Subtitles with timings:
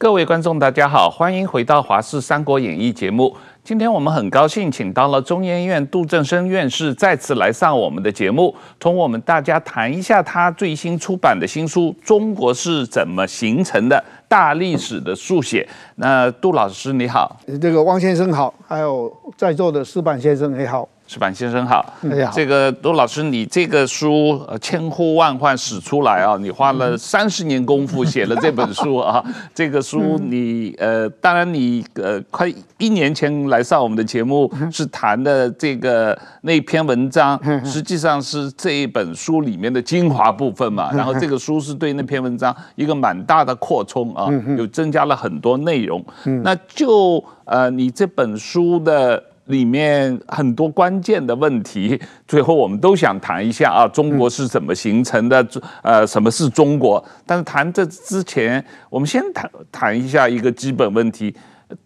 [0.00, 3.36] 各位观众，大家好，欢迎回到《华视三国演义》节目。
[3.62, 15.68] 今天我们很高兴请到了中研院杜正生院士再次来上我们的节目，同我们大家谈一下他最新出版的新书《中国是怎么形成的：大历史的速写》。
[15.96, 20.88] 那杜老师你好，这个汪先生好，还有在座的石板先生也好。
[21.10, 21.84] 矢板先生好，
[22.32, 29.20] 这个杜老师，你这个书呃千呼万唤始出来啊，你花了三十年功夫写了这本书啊，
[29.52, 46.00] 这个书你呃，当然你呃快一年前来上我们的节目是谈的这个那篇文章，实际上是这一本书里面的精华部分嘛，然后这个书是对那篇文章一个蛮大的扩充啊，有增加了很多内容，
[46.44, 49.20] 那就呃你这本书的。
[49.50, 55.46] 里面很多关键的问题， 最后我们都想谈一下啊，中国是怎么形成的？
[55.82, 57.04] 呃，什么是中国？
[57.26, 61.34] 但是谈这之前，我们先谈谈一下一个基本问题：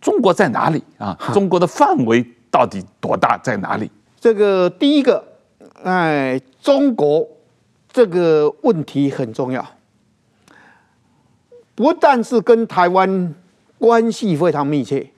[0.01, 1.19] 中国在哪里啊？
[1.33, 3.37] 中国的范围到底多大？
[3.39, 3.91] 在哪里？
[4.21, 5.25] 这个第一个，
[5.83, 7.27] 哎，中国
[7.93, 9.67] 这个问题很重要，
[11.75, 13.35] 不但是跟台湾
[13.79, 15.11] 关系非常密切。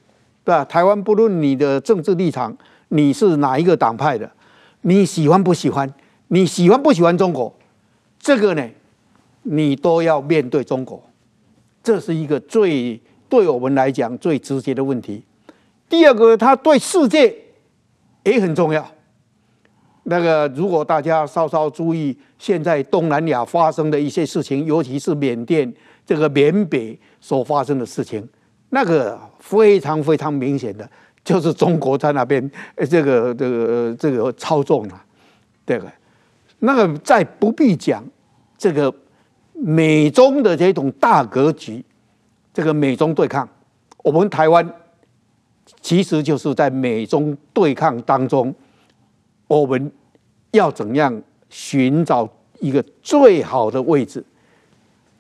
[0.47, 0.65] 对吧？
[0.65, 2.57] 台湾不论你的政治立场，
[2.91, 4.31] 你是哪一个党派的，
[4.83, 5.93] 你喜欢不喜欢？
[6.29, 7.53] 你喜欢不喜欢中国？
[8.21, 8.65] 这个呢，
[9.43, 11.03] 你都要面对中国，
[11.83, 15.25] 这是一个最对我们来讲最直接的问题。
[15.89, 17.37] 第二个，它对世界
[18.23, 18.89] 也很重要。
[20.05, 25.75] 那个，如果大家稍稍注意现在东南亚发生的一些事情，尤其是缅甸
[26.07, 28.29] 这个缅北所发生的事情。
[28.71, 30.89] 那个非常非常明显的，
[31.25, 32.51] 就是中国在那边，
[32.91, 35.05] 这个这个这个操纵了，
[35.65, 35.93] 对不对？
[36.59, 38.05] 那个再不必讲，
[38.57, 38.93] 这个
[39.53, 41.85] 美中的这种大格局，
[42.53, 43.49] 这个美中对抗，
[44.03, 44.69] 我们台湾
[45.81, 48.55] 其实就是在美中对抗当中，
[49.47, 49.93] 我们
[50.53, 54.25] 要怎样寻找一个最好的位置，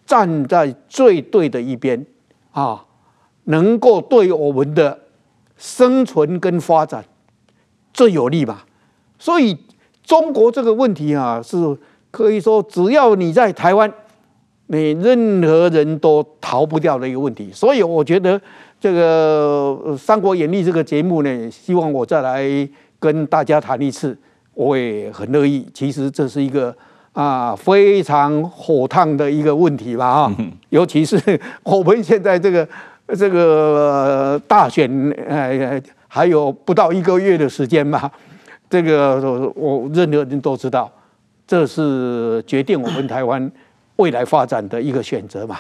[0.06, 2.04] 站在最对的一边
[2.52, 2.82] 啊？
[3.46, 4.96] 能够对我们的
[5.56, 7.04] 生存跟发展
[7.92, 8.64] 最有利吧？
[9.18, 9.56] 所以
[10.04, 11.56] 中国这个问题啊，是
[12.10, 13.90] 可以说只要你在台湾，
[14.66, 17.50] 你任何人都逃不掉的一个问题。
[17.52, 18.40] 所以我觉得
[18.78, 22.46] 这个《三国演义》这个节目呢，希望我再来
[22.98, 24.16] 跟大家谈一次，
[24.54, 25.66] 我也很乐意。
[25.72, 26.74] 其实这是一个
[27.12, 30.06] 啊非常火烫的一个问题吧？
[30.06, 30.36] 啊，
[30.68, 32.68] 尤其是我们现在这个。
[33.14, 34.90] 这个大选
[35.28, 38.10] 呃还有不到一个月的时间嘛，
[38.68, 39.20] 这个
[39.54, 40.90] 我任何人都知道，
[41.46, 43.50] 这是决定我们台湾
[43.96, 45.58] 未来发展的一个选择嘛。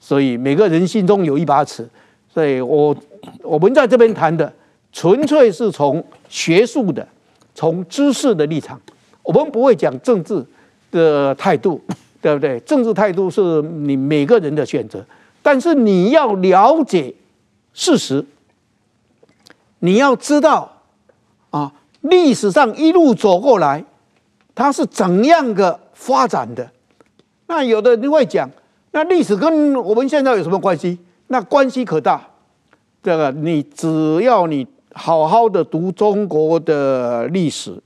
[0.00, 1.88] 所以每个人心中有一把尺，
[2.32, 2.94] 所以我
[3.42, 4.52] 我们在这边谈的
[4.92, 7.06] 纯粹是从学术的、
[7.54, 8.80] 从知识的立场，
[9.22, 10.44] 我们不会讲政治
[10.90, 11.80] 的态度，
[12.20, 12.58] 对不对？
[12.60, 15.02] 政治态度是你每个人的选择。
[15.42, 17.14] 但是你要了解
[17.72, 18.24] 事实，
[19.80, 20.70] 你要知道
[21.50, 23.84] 啊，历史上一路走过来，
[24.54, 26.70] 它是怎样的发展的？
[27.46, 28.48] 那有的人会讲，
[28.92, 30.98] 那历史跟我们现在有什么关系？
[31.26, 32.28] 那关系可大。
[33.02, 37.82] 这个你只要你好好的读中国的历史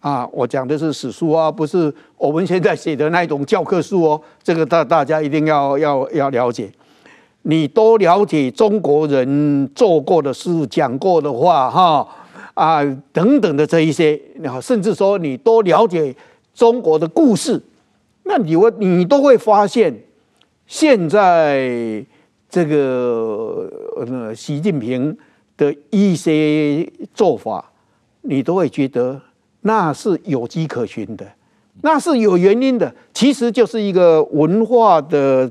[0.00, 1.92] 啊，我讲的是史书啊，不是。
[2.16, 6.70] 我们现在写的那种教科书哦，这个大大家一定要要要了解。
[7.42, 12.06] 你多了解中国人做过的事、讲过的话，哈
[12.54, 14.20] 啊等等的这一些，
[14.60, 16.14] 甚至说你多了解
[16.52, 17.62] 中国的故事，
[18.24, 19.94] 那你会你都会发现，
[20.66, 22.04] 现在
[22.50, 25.16] 这个呃习近平
[25.56, 27.72] 的一些做法，
[28.22, 29.20] 你都会觉得
[29.62, 31.26] 那是有迹可循的。
[31.80, 35.48] 那是有原因的，其实就是一个文化的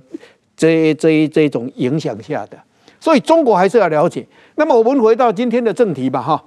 [0.58, 2.58] 这这这种影响下的，
[3.00, 4.28] 所以中国还是要了解。
[4.56, 6.44] 那么我们回到今天的正题吧，哈，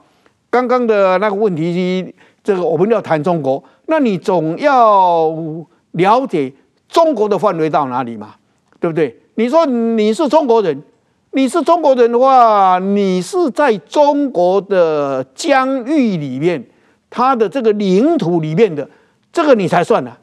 [0.50, 2.14] 刚刚的那个问题，
[2.44, 5.34] 这个我们要谈中国，那你总要
[5.92, 6.52] 了解
[6.86, 8.34] 中国的范围到哪里嘛，
[8.78, 9.16] 对不对？
[9.36, 10.82] 你说你是中国人，
[11.30, 16.62] 你是中国人的话，你是在中国的疆域里面，
[17.10, 18.88] 它的这个领土里面的。
[19.32, 20.16] 这个你才算呢、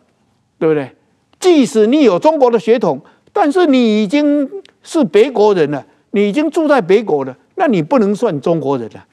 [0.59, 0.91] 对不对？
[1.39, 2.99] 即使你有中国的血统，
[3.31, 4.49] 但是你已经
[4.83, 9.05] 是别国人了，你已经住在别国了，那你不能算中国人了，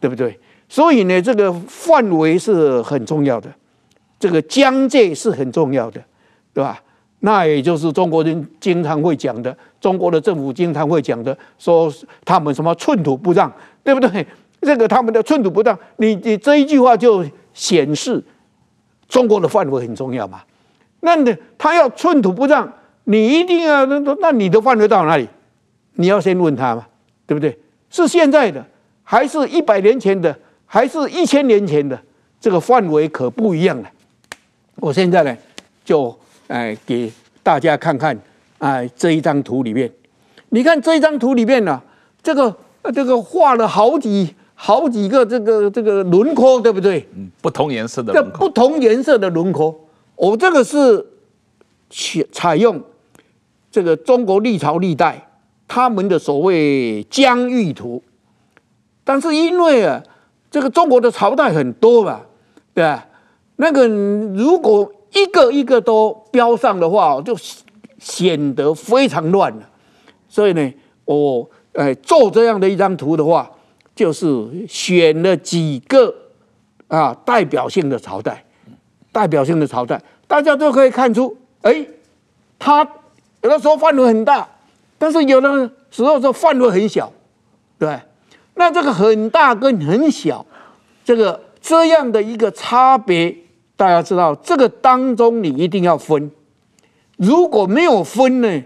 [0.00, 0.36] 对不对？
[0.68, 3.48] 所以呢，这个范围是很重要的，
[4.18, 6.02] 这个疆界是很重要的，
[6.52, 6.82] 对吧？
[7.20, 11.92] 那也就是中国人经常会讲的，中国的政府经常会讲的，说
[12.24, 13.52] 他们什么寸土不让，
[13.84, 14.26] 对不对？
[14.60, 17.24] 这个他们的寸土不让，你你这一句话就
[17.54, 18.22] 显示
[19.08, 20.42] 中国的范围很重要嘛。
[21.00, 22.70] 那你他要寸土不让，
[23.04, 25.28] 你一定要那那你的范围到哪里？
[25.94, 26.86] 你要先问他嘛，
[27.26, 27.58] 对不对？
[27.90, 28.64] 是现在的，
[29.02, 30.34] 还是一百年前的，
[30.66, 31.98] 还是一千年前的？
[32.40, 33.90] 这个范围可不一样了。
[34.76, 35.36] 我现在呢，
[35.84, 36.16] 就
[36.48, 38.18] 哎给大家看看
[38.58, 39.90] 哎这一张图里面，
[40.50, 41.82] 你看这一张图里面呢、
[42.22, 42.56] 这个
[42.94, 47.08] 这个画了好几好几个这个这个轮廓，对不对？
[47.16, 48.30] 嗯，不同颜色的轮廓。
[48.30, 49.74] 这不同颜色的轮廓，
[50.16, 51.04] 我这个是
[51.88, 52.78] 采采用
[53.70, 55.26] 这个中国历朝历代。
[55.66, 58.02] 他们的所谓疆域图，
[59.02, 60.02] 但是因为啊，
[60.50, 62.20] 这个中国的朝代很多嘛，
[62.74, 63.06] 对吧？
[63.56, 67.34] 那个如果一个一个都标上的话，就
[67.98, 69.68] 显得非常乱了。
[70.28, 70.72] 所以呢，
[71.04, 73.48] 我呃做这样的一张图的话，
[74.00, 74.26] 就是
[74.66, 76.14] 选了几个
[76.88, 78.42] 啊代表性的朝代，
[79.12, 81.86] 代表性的朝代，大家都可以看出，哎，
[82.58, 82.80] 它
[83.42, 84.48] 有的时候范围很大。
[84.96, 87.12] 但是有的时候说范围很小，
[87.78, 88.00] 对，
[88.54, 90.46] 那这个很大跟很小，
[91.04, 93.36] 这个这样的一个差别，
[93.76, 96.30] 大家知道，这个当中你一定要分，
[97.18, 98.62] 如果没有分呢，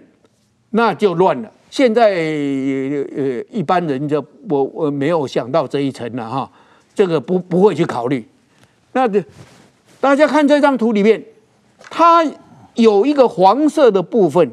[0.70, 1.50] 那就乱了。
[1.74, 6.48] 现在呃一般人就我我没有想到这一层了哈，
[6.94, 8.24] 这个不不会去考虑。
[8.92, 9.20] 那这
[10.00, 11.20] 大家看这张图里面，
[11.90, 12.24] 它
[12.74, 14.52] 有一个黄色的部分。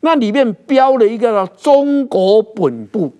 [0.00, 3.12] 那里面标了一个中国本部，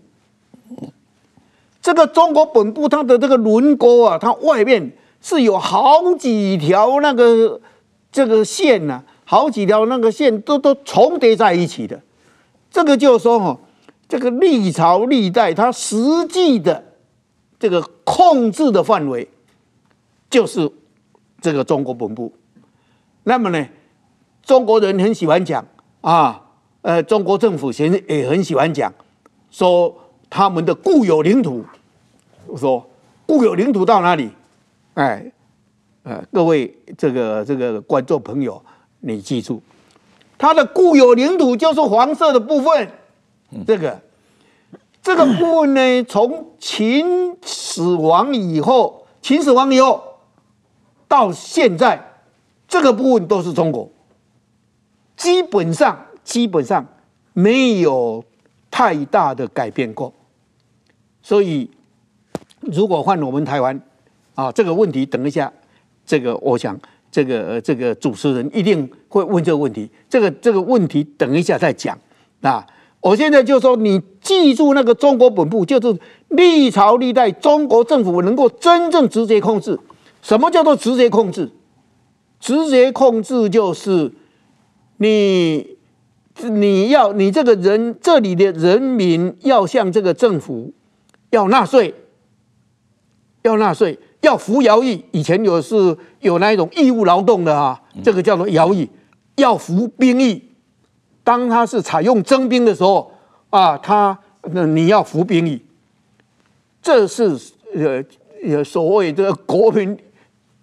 [1.82, 7.60] 这个中国本部它的这个轮廓啊，它外面是有好几条那个
[8.10, 12.00] 这个线呐、好几条那个线都都重叠在一起的。
[12.76, 13.58] 这个就是说哈，
[14.06, 15.96] 这个历朝历代它实
[16.28, 16.84] 际的
[17.58, 19.26] 这个控制的范围
[20.28, 20.70] 就是
[21.40, 22.30] 这个中国本部。
[23.22, 23.66] 那么呢，
[24.42, 25.66] 中国人很喜欢讲
[26.02, 26.42] 啊。
[26.82, 28.92] 呃，中国政府现在也很喜欢讲，
[29.50, 29.92] 说
[30.28, 31.64] 他们的固有领土，
[32.56, 32.86] 说
[33.24, 34.30] 固有领土到哪里？
[34.94, 35.32] 哎，
[36.02, 38.62] 呃，各位这个这个观众朋友，
[39.00, 39.60] 你记住，
[40.38, 42.90] 它的固有领土就是黄色的部分，
[43.66, 44.00] 这个
[45.02, 50.02] 这个部分呢，从秦始皇以后，秦始皇以后
[51.06, 52.02] 到现在，
[52.66, 53.90] 这个部分都是中国，
[55.16, 56.02] 基本上。
[56.26, 56.84] 基本上
[57.34, 58.24] 没有
[58.68, 60.12] 太大的改变过，
[61.22, 61.70] 所以
[62.62, 63.80] 如果换我们台湾
[64.34, 65.52] 啊，这个问题等一下，
[66.04, 66.76] 这个我想
[67.16, 71.98] 这个这个主持人一定会问这个问题，这个这个问题等一下再讲
[72.42, 72.66] 啊。
[73.00, 75.98] 我现在就说你记住那个中国本部，就是
[76.28, 79.80] 历朝历代中国政府能够真正直接控制。
[80.20, 81.50] 什么叫做直接控制？
[82.38, 84.12] 直接控制就是
[84.98, 85.74] 你。
[86.50, 90.70] 你要你这个人这里的人民要向这个政府
[91.30, 91.94] 要纳税，
[93.40, 95.04] 要纳税，要服徭役。
[95.12, 98.88] 以前有是有那一种义务劳动的啊，这个叫做徭役，
[99.36, 100.42] 要服兵役。
[101.22, 103.12] 当他是采用征兵的时候
[103.50, 104.18] 啊，他
[104.52, 105.62] 那你要服兵役，
[106.82, 107.36] 这是
[107.74, 108.04] 呃
[108.44, 109.96] 呃所谓的国民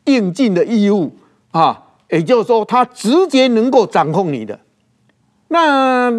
[0.06, 1.12] 应尽的义务
[1.52, 4.60] 啊，也就是说，他直接能够掌控你的。
[5.48, 6.10] 那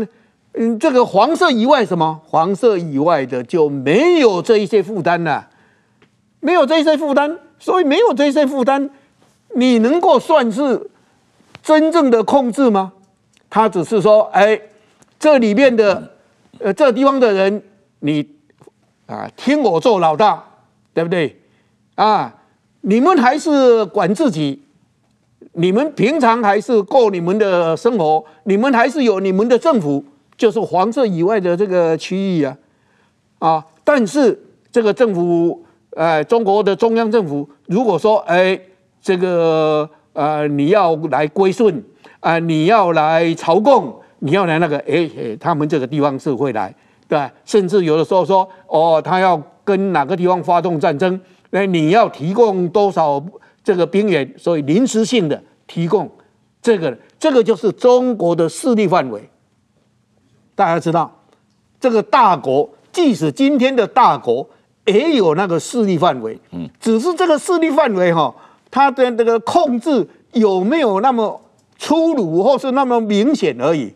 [0.57, 2.21] 嗯，这个黄色以外什么？
[2.27, 5.49] 黄色以外的就没有这一些负担了，
[6.45, 8.91] 没有这些负担，所以没有这些负担，
[9.55, 10.91] 你能够算是
[11.63, 12.93] 真正的控制吗？
[13.49, 14.61] 他只是说，哎，
[15.19, 16.13] 这里面的
[16.59, 17.63] 呃，这地方的人，
[18.01, 18.29] 你
[19.07, 20.45] 啊，听我做老大，
[20.93, 21.41] 对不对？
[21.95, 22.35] 啊，
[22.83, 24.61] 你们还是管自己。
[25.57, 30.05] 你们平常还是过你们的生活，你们还是有你们的政府，
[30.37, 32.59] 就是黄色以外的这个区域啊，
[33.39, 34.39] 啊，但是
[34.71, 35.64] 这个政府，
[35.95, 38.59] 呃，中国的中央政府，如果说，哎，
[39.01, 41.83] 这个呃，你要来归顺，
[42.21, 46.75] 啊、你要来朝贡，你要来那个，哎哎，他们这个地方是会来，
[47.09, 47.33] 对吧？
[47.45, 51.21] 甚至有的时候说，哦，他要跟哪个地方发动战争，
[51.51, 53.23] 那你要提供多少？
[53.67, 56.07] 这个兵员，所以临时性的提供
[56.61, 59.27] 这个，这个就是中国的势力范围。
[60.55, 61.11] 大家知道，
[61.81, 64.47] 这个大国，即使今天的大国，
[64.87, 66.39] 也有那个势力范围。
[66.53, 68.35] 嗯，只是这个势力范围哈，
[68.71, 71.41] 它的这个控制有没有那么
[71.79, 73.95] 粗鲁或是那么明显而已，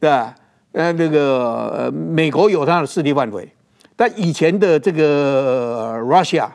[0.00, 0.34] 对吧？
[0.72, 3.48] 呃，那个呃，美国有它的势力范围，
[3.96, 6.48] 但以前的这个 Russia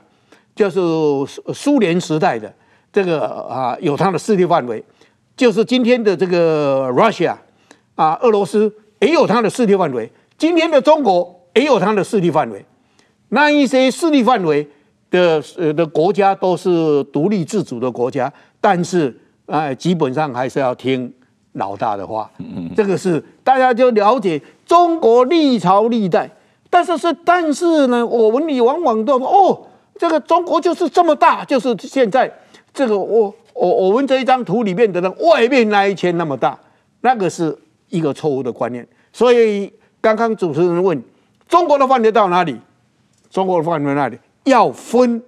[0.56, 0.80] 就是
[1.54, 2.54] 苏联时代的
[2.94, 4.84] 这个啊，有它的势力范围，
[5.36, 7.36] 就是今天的这个 Russia
[7.96, 12.64] 啊，俄罗斯也有它的势力范围，今天的中国也有它的势力范围，
[13.34, 14.66] 那一些势力范围
[15.10, 21.12] 的呃的国家都是独立自主的国家，但是哎，基本上还是要听。
[21.56, 26.32] 老大的话，嗯这个是大家就了解中国历朝历代，
[26.70, 29.68] 但是是但是呢，我们你往往都说哦，
[30.00, 32.32] 这个中国就是这么大，就是现在
[32.74, 36.58] 这个我我我们这一张图里面的外面那一圈那么大，
[37.02, 37.54] 那个是
[37.90, 38.88] 一个错误的观念。
[39.12, 39.70] 所以
[40.00, 41.04] 刚刚主持人问
[41.50, 42.56] 中国的范围到哪里？
[43.32, 44.20] 中国的范围那里？
[44.44, 45.24] 要分，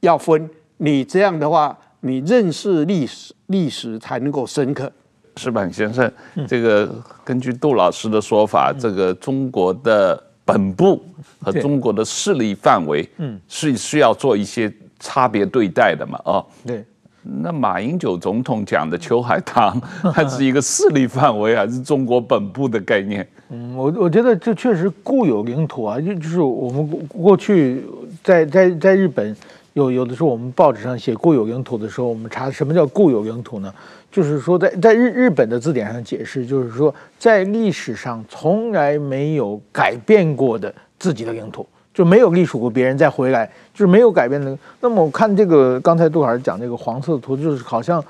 [0.00, 0.50] 要分。
[0.78, 4.90] 你这样的话，你认识历史，历史才能够深刻。
[5.36, 6.10] 石板先生，
[6.48, 6.92] 这个
[7.24, 11.00] 根据杜老师的说法，这个中国的本部
[11.40, 16.20] 和中国的势力范围，嗯，是需要做一些差别对待的嘛？
[16.24, 16.84] 哦，对。
[17.22, 19.80] 那马英九总统讲的秋海棠，
[20.12, 23.26] 它是一个势力范围还是中国本部的概念？
[23.50, 27.84] 嗯，我我觉得这确实固有领土啊，就就是我们过去
[28.22, 29.36] 在在在日本。
[29.74, 33.72] 有有的时候，我们报纸上写固有领土的时候，我们查什么叫固有领土呢？
[34.10, 41.64] 就是说在，在日日本的字典上解释，就是说在历史上从来没有改变过的自己的领土，
[41.94, 44.58] 就没有隶属过别人再回来，就是没有改变的。
[44.80, 48.04] 那么我看这个刚才杜老师讲这个黄色的图，就是好像。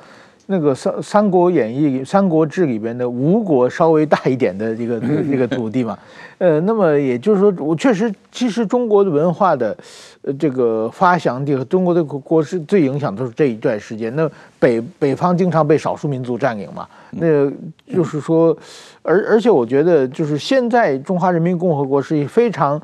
[0.53, 4.99] 那个《三三国演义》《三国志》里边的吴国稍微大一点的这个
[5.31, 5.97] 这个土地嘛，
[6.39, 9.77] 呃，那么也就是说，我确实，其实中国的文化的，
[10.23, 14.13] 呃，这个发祥地和中国的国是最影响都是这一段时间。
[14.17, 14.29] 那
[14.59, 17.49] 北北方经常被少数民族占领嘛，那
[17.87, 18.57] 就是说，
[19.03, 22.81] 而而且我觉得，就是现在中华人民共和国是非常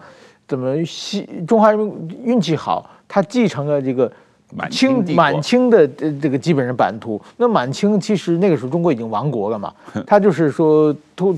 [0.46, 4.08] 怎么西中华人民运气好，他继承了这个。
[4.54, 9.72] 满清满清的这个基本上版图，那满清其实那个时候中国已经亡国了嘛，
[10.06, 11.36] 他就是说，就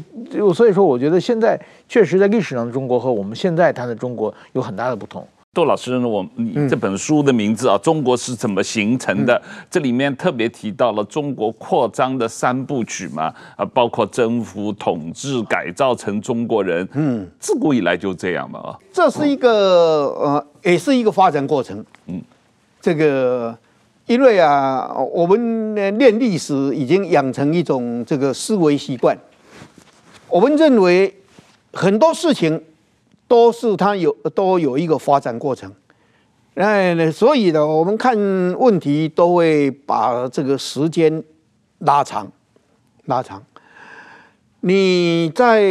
[0.52, 5.26] 所以说，我觉得现在确实在历史上的中国和我们现在谈的中国有很大的不同。
[5.54, 9.34] 杜老师，我你这本书的名字啊，嗯，《中国是怎么形成的》，
[9.70, 16.86] 这里面特别提到了中国扩张的三部曲嘛，啊，包括征服、统治、改造成中国人。
[16.92, 19.50] 嗯，自古以来就这样嘛，啊，这是一个
[20.20, 21.82] 呃，也是一个发展过程。
[22.06, 22.20] 嗯。
[22.80, 23.56] 这个，
[24.06, 29.18] 因为啊，我们呢练历史已经养成一种这个思维习惯。
[30.28, 31.14] 我们认为
[31.72, 32.62] 很多事情
[33.26, 35.72] 都是它有都有一个发展过程，
[36.54, 38.16] 哎，所以呢，我们看
[38.58, 41.22] 问题都会把这个时间
[41.78, 42.30] 拉长，
[43.06, 43.42] 拉长。
[44.60, 45.62] 你在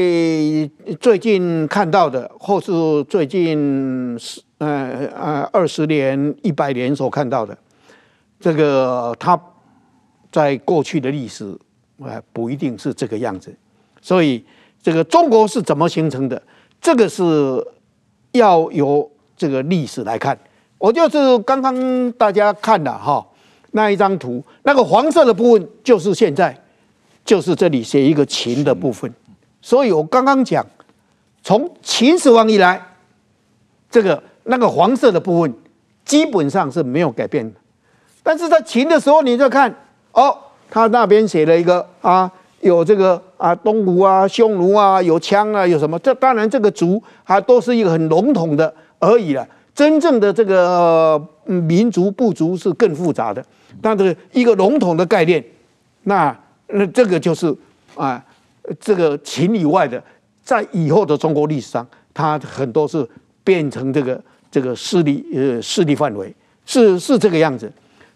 [1.00, 2.72] 最近看到的，或是
[3.06, 4.42] 最近十。
[4.60, 7.56] 呃呃，二十年、一百年所看到的，
[8.40, 9.40] 这个它
[10.32, 11.56] 在过去的历史，
[12.00, 13.56] 呃，不一定是这个样子。
[14.02, 14.44] 所以，
[14.82, 16.42] 这个中国是怎么形成的？
[16.82, 17.24] 这个是
[18.32, 20.36] 要由这个历史来看。
[20.80, 23.24] 我就是刚刚大家看的哈，
[23.74, 26.60] 那一张图，那个黄色的部分就是现在，
[27.28, 29.14] 就是这里写一个秦的部分。
[29.62, 30.66] 所以我刚刚讲，
[31.44, 32.82] 从秦始皇以来，
[33.92, 34.24] 这个。
[34.50, 35.54] 那个黄色的部分
[36.06, 37.60] 基本上是没有改变的，
[38.24, 39.70] 但是在秦的时候，你再看
[40.14, 40.34] 哦，
[40.70, 42.32] 他那边写了一个啊，
[42.62, 46.00] 有这个啊东吴啊、匈奴啊，有羌啊，有什么？
[46.00, 49.46] 这当然这个族还都是一个很笼统的而已了。
[49.76, 53.44] 真正的这个民族部族是更复杂的，
[53.82, 55.44] 但是一个笼统的概念，
[56.04, 56.34] 那
[56.68, 57.56] 那这个就是
[57.96, 58.24] 啊，
[58.80, 60.02] 这个秦以外的，
[60.44, 63.08] 在以后的中国历史上，它很多是
[63.44, 64.22] 变成这个。
[64.50, 66.34] 这个势力呃势力范围
[66.66, 67.70] 是是这个样子，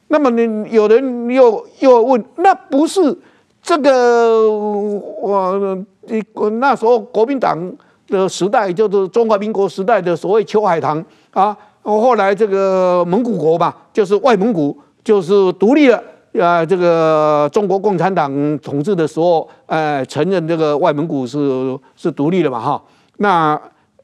[0.08, 3.16] 那么呢，有人又又问，那不是
[3.62, 5.86] 这个我
[6.34, 7.60] 我那时候国民党
[8.08, 16.02] 的时代，就是中华民国时代的所谓秋海棠啊，后来这个蒙古国吧，就是外蒙古就是独立了
[16.40, 22.82] 啊，这个中国共产党统治的时候，呃，承认这个外蒙古是是独立了嘛哈，
[23.18, 23.60] 那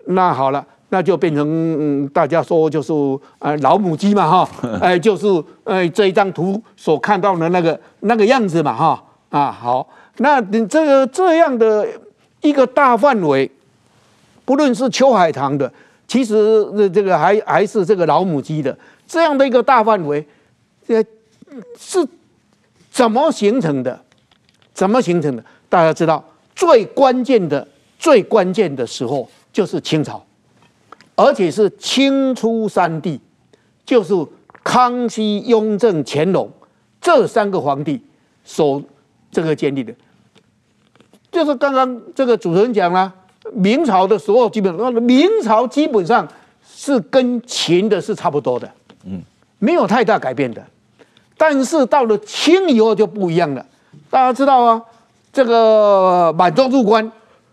[0.06, 0.66] 那好了。
[0.90, 2.94] 那就变成、嗯、大家说就是
[3.40, 5.28] 呃老母鸡嘛哈， 哎、呃、就是
[5.66, 9.04] 呃这一张图所看到的那个那个样子嘛哈。
[9.30, 9.86] 啊好，
[10.20, 11.86] 那你这个这样的
[12.40, 13.52] 一个大范围，
[14.46, 15.70] 不论是秋海棠的，
[16.08, 18.74] 其实这个还还是这个老母鸡的
[19.06, 20.26] 这样的一个大范围，
[20.88, 21.04] 这
[21.78, 22.08] 是
[22.92, 24.00] 怎么形成的？
[24.74, 25.44] 怎么形成的？
[25.70, 26.24] 大家知道，
[26.56, 30.24] 最关键的、最关键的时候就是清朝，
[31.16, 33.20] 而且是清初三帝，
[33.86, 34.14] 就是
[34.64, 36.52] 康熙、雍正、乾隆
[37.02, 38.02] 这三个皇帝
[38.44, 38.82] 所
[39.32, 39.94] 这个建立的。
[41.32, 43.14] 就是刚刚这个主持人讲了，
[43.52, 46.28] 明朝的所有基本上，明朝基本上
[46.66, 48.72] 是跟秦的是差不多的，
[49.06, 49.22] 嗯，
[49.60, 50.66] 没有太大改变的。
[51.38, 53.64] 但是到了清以后就不一样了，
[54.10, 54.82] 大家知道啊，
[55.32, 57.12] 这个满洲入关，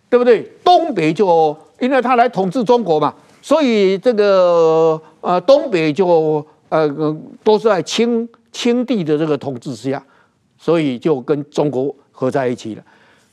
[0.09, 0.51] 对不对？
[0.65, 10.03] 东北就因为他来统治中国嘛，所以这个呃东北就呃都是在清清帝的这个统治之下，
[10.57, 12.83] 所以就跟中国合在一起了。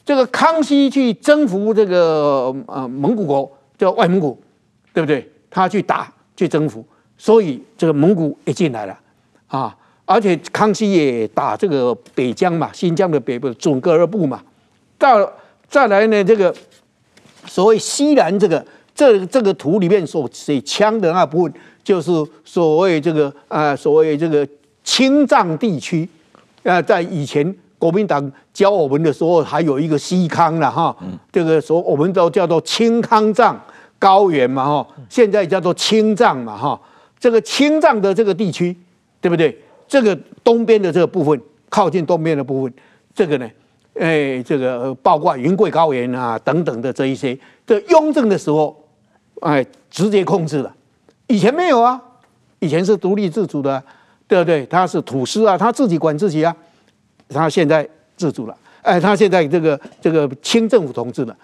[0.04, 4.38] 这个康熙去征服这个呃蒙古国叫外蒙古，
[4.94, 5.32] 对不对？
[5.50, 6.84] 他去打去征服，
[7.18, 9.00] 所以这个蒙古也进来了
[9.48, 9.78] 啊。
[10.06, 14.42] 而且康熙也打这个北疆嘛，新疆的北部准噶尔部嘛，
[14.98, 15.32] 到
[15.70, 16.54] 再来呢，这个
[17.46, 21.54] 所谓西南这个这这个图里面所写枪的那部分，
[21.84, 22.12] 就是
[22.44, 24.46] 所谓这个啊、呃，所谓这个
[24.84, 26.08] 青藏地区
[26.64, 30.96] 啊、呃，在以前国民党教我们的时候，还有一个西康了哈，
[31.32, 33.60] 这个说我们都叫做青康藏
[33.98, 36.80] 高原嘛哈，现在叫做青藏嘛哈，
[37.18, 38.76] 这个青藏的这个地区，
[39.22, 39.58] 对不对？
[39.92, 42.74] 这个东边的这个部分，靠近东边的部分，
[43.14, 43.52] 这个呢，
[44.00, 48.82] 哎，这个包括云贵高原啊等等的这一些，这雍正的时候，
[49.42, 50.74] 哎，直接控制了。
[51.28, 52.02] 以前没有啊，
[52.60, 53.84] 以前是独立自主的，
[54.30, 54.66] 对不对？
[54.68, 56.56] 他是土司啊，他自己管自己啊。
[57.28, 61.36] 他现在自主了，哎，他现在这个这个清政府统治了。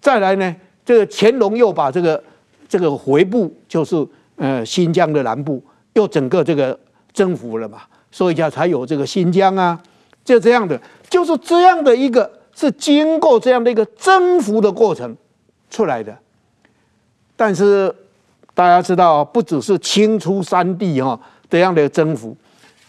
[0.00, 2.20] 再来呢，这个乾隆又把这个
[2.68, 4.04] 这个回部，就是
[4.34, 6.76] 呃新疆的南部，又整个这个
[7.12, 7.82] 征服了嘛。
[8.12, 9.76] 所以叫才有这个新疆啊，
[10.22, 10.78] 就这样的，
[11.08, 15.16] 就是这样的一个，是经过这样的一个征服的过程
[15.70, 16.14] 出来的。
[17.34, 17.92] 但是
[18.54, 22.36] 大家知道，不只是清初三帝哈这样的征服，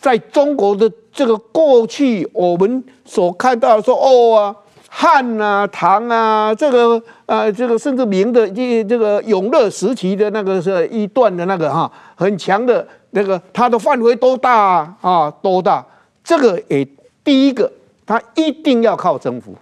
[0.01, 4.55] 在中国的这个过去，我们所看到说哦啊，
[4.89, 12.85] 汉啊、唐啊，这个呃，这个甚至明的这这个永乐时期的那个是一段的那个哈，很强的。
[13.15, 14.97] 那个它的范围多大啊？
[15.01, 15.85] 啊，多大？
[16.23, 16.87] 这个也
[17.23, 17.71] 第一个，
[18.07, 19.55] 它一定要靠征服。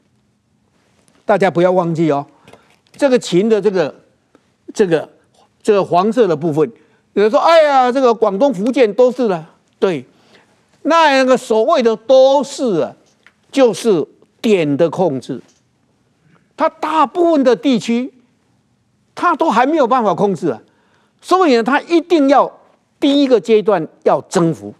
[1.26, 2.26] 大家不要忘记哦，
[2.94, 3.94] 这个秦的这个
[4.74, 5.10] 这个
[5.62, 6.72] 这个黄色的部分，
[7.12, 10.06] 有人说：“哎呀，这个广东、福建都是了。”对，
[10.84, 12.96] 那个所谓的都是啊，
[13.52, 14.08] 就是
[14.42, 15.42] 点的控制。
[16.56, 18.14] 它大部分的地区，
[19.14, 20.62] 它都还没有办法控制啊，
[21.22, 22.50] 所以呢，它一定要。
[23.02, 24.74] 第一个阶段要征服，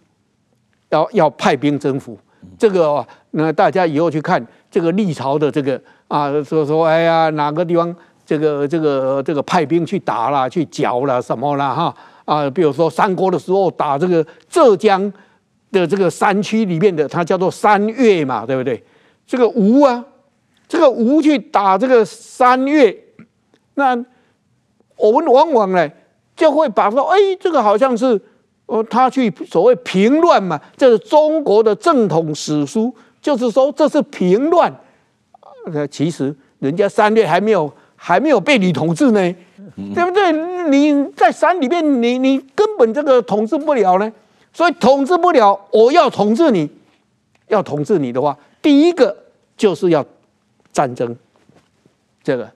[0.90, 2.18] 要要派兵征服，
[2.58, 15.12] 这个那大家以后去看这个历朝的这个啊，说说哎呀哪个地方这个这个这个派兵去打了去剿了什么了哈啊，比如说三国的时候打这个浙江
[15.72, 18.82] 的这个山区里面的，它叫做山岳嘛，对不对？
[19.26, 20.06] 这个吴啊，
[20.68, 22.96] 这个吴去打这个山岳，
[23.74, 23.96] 那
[24.96, 25.90] 我们往往呢。
[26.36, 28.20] 就会把说，哎，这个好像是，
[28.65, 34.74] 呃，他去所谓平乱嘛，这是中国的正统史书，就是说这是平乱。
[35.72, 39.36] 呃，其实人家三月还没有还没有被你统治呢，
[39.94, 40.32] 对不对？
[40.70, 44.12] 你在山里面，你你根本这个统治不了呢。
[44.54, 46.70] 所以统治不了，我要统治你，
[47.48, 49.15] 要统治你的话，第一个
[49.56, 50.04] 就是要
[50.74, 51.15] 战争。
[52.24, 52.50] 这个，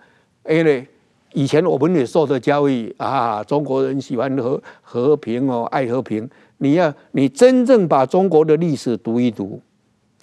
[0.49, 0.88] 因为。
[1.36, 6.28] 以前我们也受的教育啊，中国人喜欢和和平哦，爱和平。
[6.60, 9.60] 你要你真正把中国的历史读一读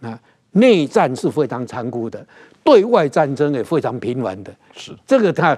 [0.00, 0.18] 啊，
[0.52, 2.26] 内战是非常残酷的，
[2.64, 4.50] 对外战争也非常频繁的。
[4.74, 5.56] 是这个，它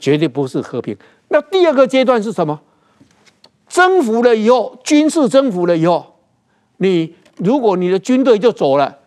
[0.00, 0.96] 绝对不是和平。
[1.28, 2.60] 那第二个阶段是什么？
[3.68, 6.04] 征服了以后，军事征服了以后，
[6.78, 8.98] 你如果你的军队就走了，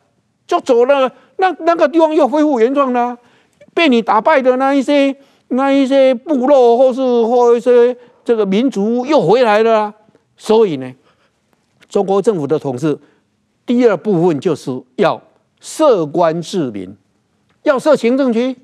[0.48, 3.18] 就走了，那那个地方又恢复原状了，
[3.74, 5.14] 被你打败的那一些。
[5.50, 9.94] 那一些部落或是或一些这个民族又回来了，
[10.38, 10.94] 所以呢，
[11.88, 12.98] 中国政府的统治
[13.66, 15.22] 第二部分就是要
[15.60, 16.96] 设官治民，
[17.64, 18.56] 要设行政区，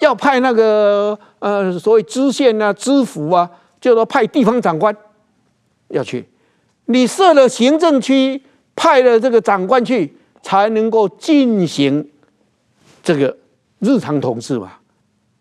[0.00, 3.48] 要派那个呃所谓知县啊、知府啊，
[3.80, 4.94] 就说派地方长官
[5.88, 6.28] 要去。
[6.86, 8.42] 你设了行政区，
[8.74, 12.08] 派了这个长官去，才能够进行
[13.02, 13.36] 这个
[13.78, 14.72] 日常统治嘛。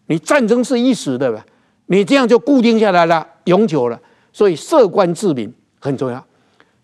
[0.07, 1.45] 你战争是一时的吧？
[1.87, 3.99] 你这样就固定下来了，永久了。
[4.33, 6.23] 所以设官治民很重要。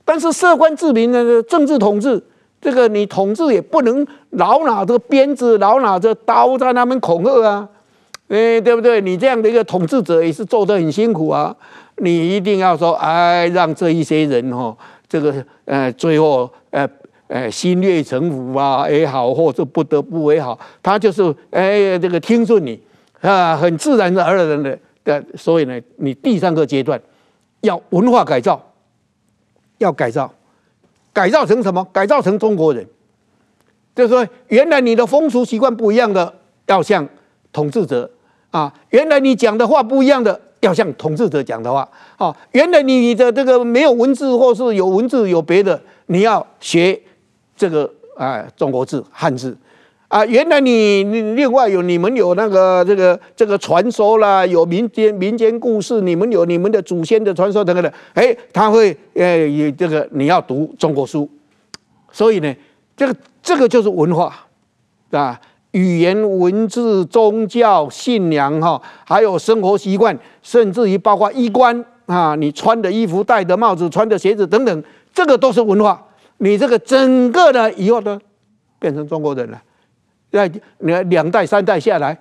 [0.05, 2.21] 但是设官治民的政治统治
[2.59, 7.67] 这个你统治也不能老拿着鞭子，老拿着刀在那边恐吓啊，
[8.27, 9.01] 哎，对不对？
[9.01, 11.55] 你这样的一个统治者也是做得很辛苦啊。
[11.97, 14.75] 你一定要说，哎，让这一些人哦，
[15.09, 15.33] 这个
[15.65, 16.87] 呃，最后呃
[17.27, 22.79] 呃，心悦诚服啊也好，或者不得不也好，他就是哎，这个听顺你
[23.21, 25.23] 啊，很自然而然的的。
[25.37, 27.01] 所以呢，你第三个阶段
[27.61, 28.61] 要文化改造，
[29.77, 30.33] 要改造，
[31.13, 31.85] 改造成什么？
[31.93, 32.85] 改造成中国人，
[33.95, 36.33] 就是说，原来你的风俗习惯不一样的，
[36.67, 37.07] 要向
[37.53, 38.09] 统治者
[38.51, 40.41] 啊，原来你讲的话不一样的。
[40.61, 47.01] 要像统治者讲的话，啊，原来你的这个没有文字，或是有文字有别的，你要学
[47.57, 49.57] 这个啊、中国字汉字
[50.11, 50.25] 啊。
[50.25, 61.29] 原来你你另外有你们有那个这个这个传说啦，有民间民间故事，你们有你们的祖先的传说等等的，哎，他会呃有这个你要读中国书，
[62.11, 62.53] 所以呢，
[62.97, 64.35] 这个这个就是文化，
[65.11, 65.39] 啊。
[65.71, 76.05] 语言、文字、宗教、信仰，哈，还有生活习惯，甚至于包括衣冠啊，你穿的衣服、戴的帽子、穿的鞋子等等，这个都是文化。
[76.39, 78.19] 你这个整个的以后都
[78.79, 79.63] 变成中国人了，
[80.31, 80.47] 那
[80.79, 82.17] 你两代、三代下来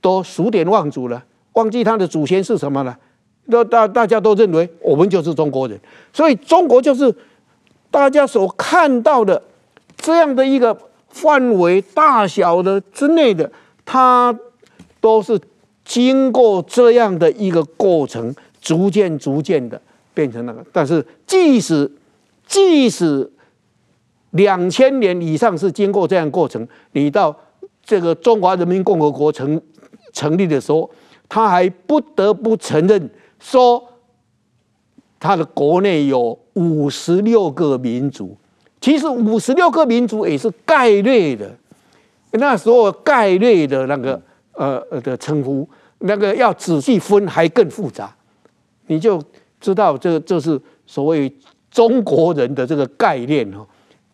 [0.00, 1.24] 都数典忘祖了，
[1.54, 2.96] 忘记他的祖先是什么了，
[3.50, 5.78] 都大大家都认为我们就是中国人，
[6.12, 7.14] 所以中国就是
[7.90, 9.42] 大家所看到的
[9.96, 10.76] 这样的一个。
[11.14, 13.48] 范围大小的之内的，
[13.84, 14.36] 它
[15.00, 15.40] 都是
[15.84, 19.80] 经过这样的一个过程，逐渐逐渐的
[20.12, 20.66] 变成那个。
[20.72, 21.88] 但是即使
[22.48, 23.30] 即使
[24.32, 27.36] 两千年以上是经过这样过程，你到
[27.84, 29.60] 这个中华人民共和国成
[30.12, 30.90] 成立的时候，
[31.28, 33.86] 他还不得不承认说，
[35.20, 38.34] 他的国内有五十六个民族。
[38.80, 41.54] 其实五十六个民族也是概略的，
[42.32, 44.20] 那时候概略的那个
[44.52, 45.68] 呃呃的称呼，
[45.98, 48.14] 那个要仔细分还更复杂，
[48.86, 49.22] 你就
[49.60, 51.30] 知道这这是所谓
[51.70, 53.66] 中国人的这个概念哦，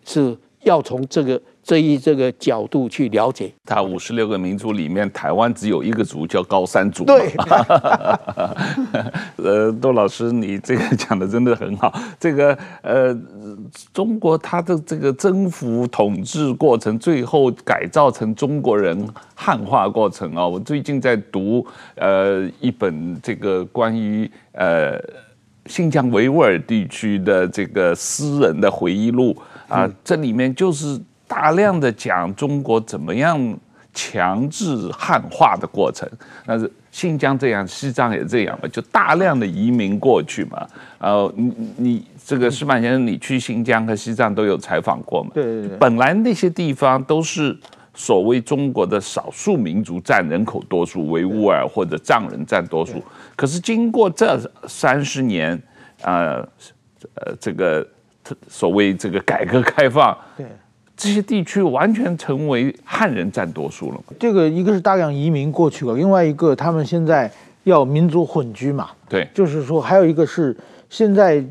[0.05, 1.41] 是要从这个。
[1.63, 7.05] 这一这个角度去了解，他五十六个民族里面，台湾只有一个族叫高山族。
[7.05, 7.33] 对，
[9.37, 11.93] 呃，杜老师，你这个讲的真的很好。
[12.19, 13.17] 这个呃，
[13.93, 20.47] 中国它的这个征服统治过程，最后改造成中国人汉化过程啊。
[20.47, 21.65] 我最近在读
[21.97, 24.99] 呃一本这个关于呃
[25.67, 29.37] 新疆维吾尔地区的这个诗人的回忆录
[29.69, 30.99] 啊，这里面就是。
[31.31, 33.57] 大量的讲中国怎么样
[33.95, 36.09] 强制汉化的过程，
[36.45, 40.67] 那是新疆这样，西藏也这样嘛，就大量的移民过去嘛。
[40.99, 45.31] 呃，你你这个石板先生，你去新疆和西藏都有采访过嘛？
[45.33, 45.77] 对对对。
[45.79, 47.57] 本来那些地方都是
[47.95, 53.01] 所谓中国的少数民族占人口多数，维吾尔或者藏人占多数。
[53.37, 55.61] 可是经过这三十年，
[56.03, 56.41] 呃
[57.15, 57.87] 呃，这个
[58.49, 60.45] 所谓这个改革开放，对。
[61.01, 63.99] 这些地区完全成为汉人占多数了。
[64.19, 67.31] 这个一个是大量移民过去了，另外一个他们现在
[67.65, 68.91] 要民族混居嘛。
[69.09, 70.55] 对，就是说还有一个是
[70.91, 71.43] 现在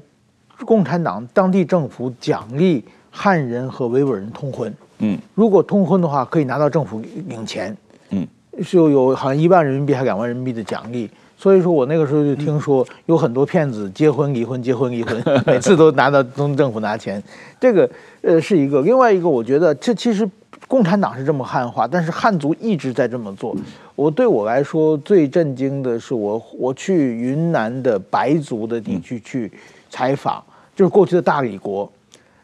[0.65, 4.71] 共产党当地政府奖励汉人和维吾尔人通婚。
[4.99, 7.75] 嗯，如果通婚的话，可以拿到政府领钱。
[8.11, 8.27] 嗯，
[8.63, 11.09] 就有好像一万人民币还两万人民币的奖励。
[11.39, 17.23] 所以说我那个时候就听说有很多骗子结婚离婚结婚离婚， 每次都拿到中政府拿钱，
[17.57, 17.89] 这个
[18.21, 18.81] 呃是一个。
[18.81, 20.29] 另外一个，我觉得这其实
[20.67, 23.55] 共产党是这么汉化，但是汉族一直在这么做。
[23.95, 29.49] 我对我来说最震惊的是我我去云南的白族的地区去
[29.89, 30.43] 采访，
[30.75, 31.89] 就是过去的大理国，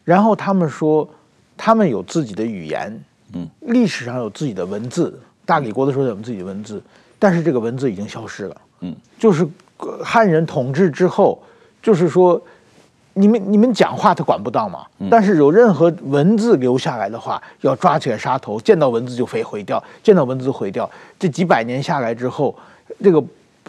[0.05, 1.05] 然后他们说
[1.57, 3.03] 他们有自己的语言，
[3.33, 6.81] 嗯，历史上有自己的文字，大理国的时候有自己的文字，
[7.19, 8.55] 但是这个文字已经消失了。
[8.81, 9.47] 嗯，就是
[10.03, 11.41] 汉人统治之后，
[11.81, 12.41] 就是说，
[13.13, 14.85] 你们你们讲话他管不到嘛。
[15.09, 20.89] 但是有任何文字留下来的话，要抓起来杀头，见到文字就非毁掉，见到文字毁掉。
[21.17, 22.55] 这几百年下来之后，
[23.01, 23.23] 这个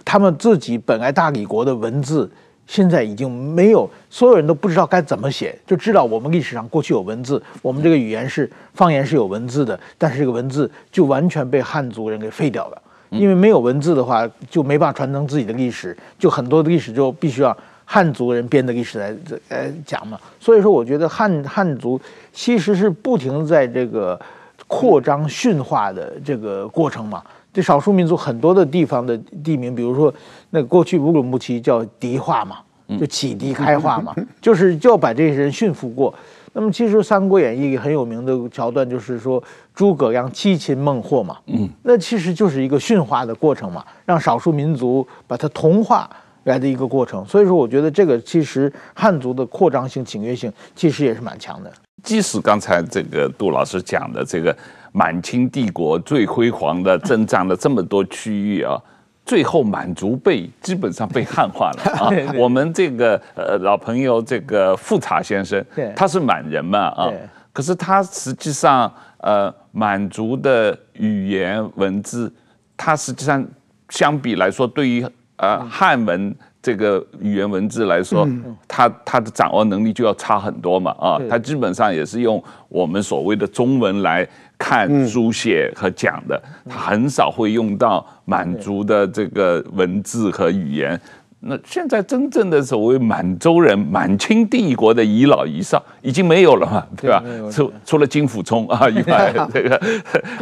[0.05, 2.31] 他们自己本来大理国的文字，
[2.66, 12.83] 现在已经没有，所有人都不知道该怎么写，就知道我们历史上过去有文字，我们这个语言是方言是有文字的，但是这个文字就完全被汉族人给废掉了。
[13.11, 19.14] 因为没有文字的话，就没办法传承自己的历史，就很多的历史就必须要汉族人编的历史来
[19.49, 20.19] 来讲嘛。
[20.40, 22.01] 所以说，我觉得汉汉族
[22.33, 24.21] 其实是不停在这个
[24.66, 27.23] 扩张驯化的这个过程嘛。
[27.53, 30.12] 这少数民族很多的地方的地名，比如说
[30.51, 32.59] 那过去乌鲁木齐叫迪化嘛，
[33.01, 36.12] 就启迪开化嘛，就是就要把这些人驯服过。
[36.53, 39.42] 那么其实《三国演义》很有名的桥段就是说
[39.76, 46.10] 诸葛亮七擒孟获嘛，嗯，那其实就是一个驯化的过程嘛，让少数民族把它同化
[46.44, 47.24] 来的一个过程。
[47.26, 51.70] 所以说，我觉得这个其实汉族的扩张性、侵略性其实也是蛮强的。
[52.02, 54.56] 即使刚才这个杜老师讲的这个
[54.92, 58.80] 满清帝国最辉煌的征战了这么多区域啊。
[59.26, 62.08] 最后满族被基本上被汉化了啊！
[62.38, 67.10] 我们这个呃老朋友这个富察先生，对他是满人嘛啊，
[67.52, 72.32] 可是他实际上呃满族的语言文字，
[72.78, 73.46] 它实际上
[73.90, 78.26] 相比来说，对于呃汉文这个语言文字来说，
[78.66, 84.26] 它它的掌握能力就要差很多嘛啊，它基本上也是用我们所谓的中文来。
[84.58, 90.98] 看书写和讲的，它很少会用到满族的这个文字和语言。
[91.40, 97.22] 那现在真正的所谓满洲人，满清帝国的遗老遗少已经没有了嘛，对吧？
[97.53, 99.81] 除除了金溥聪啊以外，这个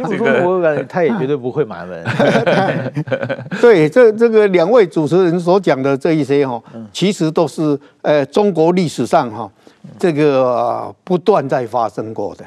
[0.07, 2.03] 金溥聪我感觉他也绝对不会满文。
[3.61, 6.59] 对，这这个两位主持人所讲的这一些哈，
[6.93, 9.51] 其实都是呃中国历史上哈
[9.99, 12.45] 这个不断在发生过的。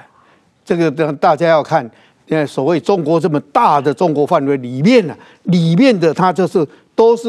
[0.65, 1.89] 这个等大家要看，
[2.29, 7.29] 呃，所谓中国这么大的中国范围里面呢，里面的它就是都是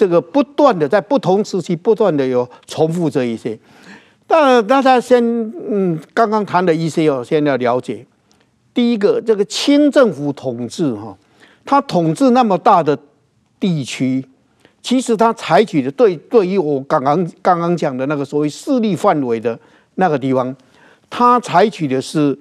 [0.00, 3.58] 这个不断的在不同时期不断的有重复这一些。
[4.26, 5.22] 但大家先
[5.68, 8.06] 嗯，刚刚谈的一些哦，先要了解。
[8.72, 11.14] 第一个，这个清政府统治哈，
[11.66, 12.98] 他统治那么大的
[13.58, 14.24] 地区，
[14.80, 19.58] 其实他采取的对对于我刚刚刚刚讲的那个所谓势力范围的
[19.96, 20.56] 那个地方，
[21.10, 22.38] 他采取的是。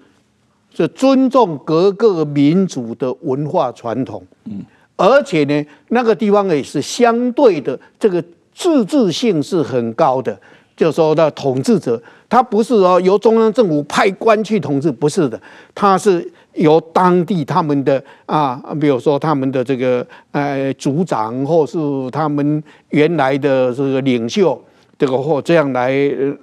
[0.72, 4.64] 是尊重各个民族的文化传统，嗯，
[5.00, 8.22] 而且呢，那个地方也是相对的，这个
[8.54, 10.38] 自治性是很高的。
[10.76, 15.40] 就说的统治者，他不是说由中央政府派官去统治，不是的，
[15.74, 21.78] 他是由当地他们的啊，比如说他们的这个呃族长，或是
[22.12, 24.62] 他们原来的这个领袖，
[24.98, 25.94] 这个或这样来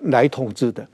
[0.04, 0.86] 来统治的。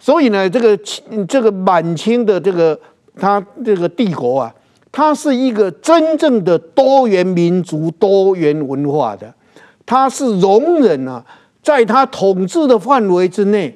[0.00, 2.78] 所以呢，这个清这个满清的这个
[3.16, 4.54] 他这个帝国啊，
[4.98, 9.32] 它是一个真正的多元民族、多元文化的，
[9.86, 11.24] 它是容忍啊，
[11.62, 13.72] 在他统治的范围之内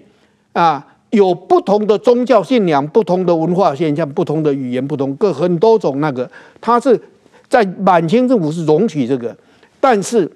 [0.53, 6.29] 啊，有不同的宗教信仰、不同的文化现象、不同的语言、不同各很多种那个，
[6.61, 7.01] 它是
[7.49, 9.33] 在满清政府是容许这个，
[9.79, 10.29] 但是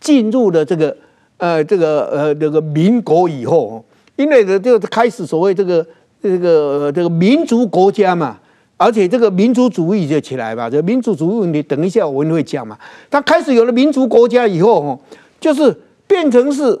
[0.00, 0.96] 进入了这个
[1.36, 3.84] 呃这个呃这个民国以后。
[4.16, 5.86] 因为呢，就开始所谓这个
[6.20, 8.36] 这个这个民族国家嘛，
[8.80, 10.70] 而且这个民族主义就起来嘛。
[10.70, 12.78] 这民族主义问题，等一下我们会讲嘛。
[13.10, 14.98] 他开始有了民族国家以后，哦，
[15.38, 16.80] 就是变成是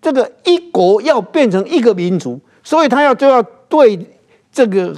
[0.00, 3.98] 这个一国要变成一个民族，所以他要就要对
[4.52, 4.94] 这个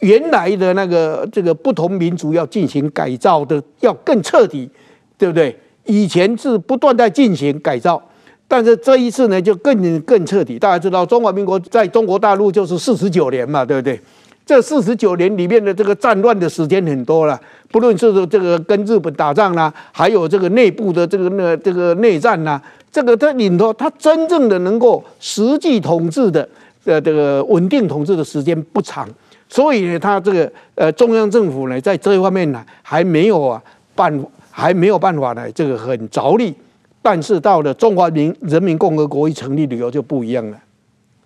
[0.00, 4.68] 原来的那个这个不同民族要进行改造的，要更彻底，
[5.16, 5.56] 对不对？
[5.84, 8.02] 以前是不断在进行改造。
[8.48, 10.58] 但是这一次呢，就更更彻底。
[10.58, 13.98] 大家知道，中华民国在中国大陆就是四十九年嘛，对不对？
[14.46, 22.60] 这四十九年里面的这个战乱的时间很多了，不论是这个跟日本打仗啦，还有这个内部的这个那这个内战呐，
[22.92, 26.46] 这个它里头，它真正的能够实际统治的
[26.84, 29.08] 呃这个稳定统治的时间不长，
[29.48, 33.62] 所以呢，它这个呃中央政府呢，在这一方面呢，还没有啊
[33.94, 36.54] 办，还没有办法呢，这个很着力。
[37.00, 40.58] 但是到了中华民人民共和国一成立以后就不一样了，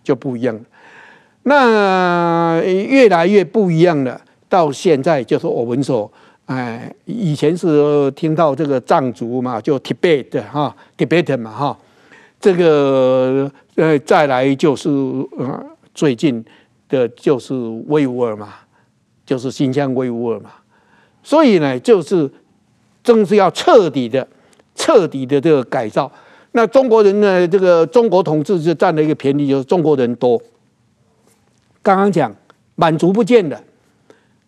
[0.04, 0.60] 就不一样了。
[1.42, 4.20] 那越来越不一样了。
[4.48, 6.10] 到现在就是我们说，
[6.46, 11.78] 哎，以前是听到这个藏族嘛，就 Tibet 哈，Tibet 嘛哈，
[12.40, 14.88] 这个呃再来就是
[15.38, 16.44] 呃最近
[16.88, 17.54] 的就是
[17.86, 18.54] 维吾尔嘛，
[19.26, 20.50] 就是新疆维吾尔嘛。
[21.22, 22.30] 所以呢，就是
[23.02, 24.26] 正是要彻底的。
[24.80, 26.08] 彻底的这个改造，
[26.52, 27.48] 那中国人呢？
[27.48, 30.40] 这个中国统治就占了一个便宜，就是中国人多。
[31.82, 32.34] 刚刚讲
[32.74, 33.62] 满族不见了，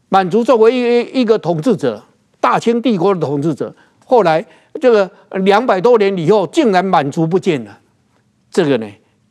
[0.08, 2.02] 满族作为一一个统治者，
[2.40, 4.44] 大清帝国的统治者，后来
[4.80, 5.10] 这个
[5.42, 7.78] 两百多年以后，竟然满族不见了。
[8.50, 8.86] 这个呢，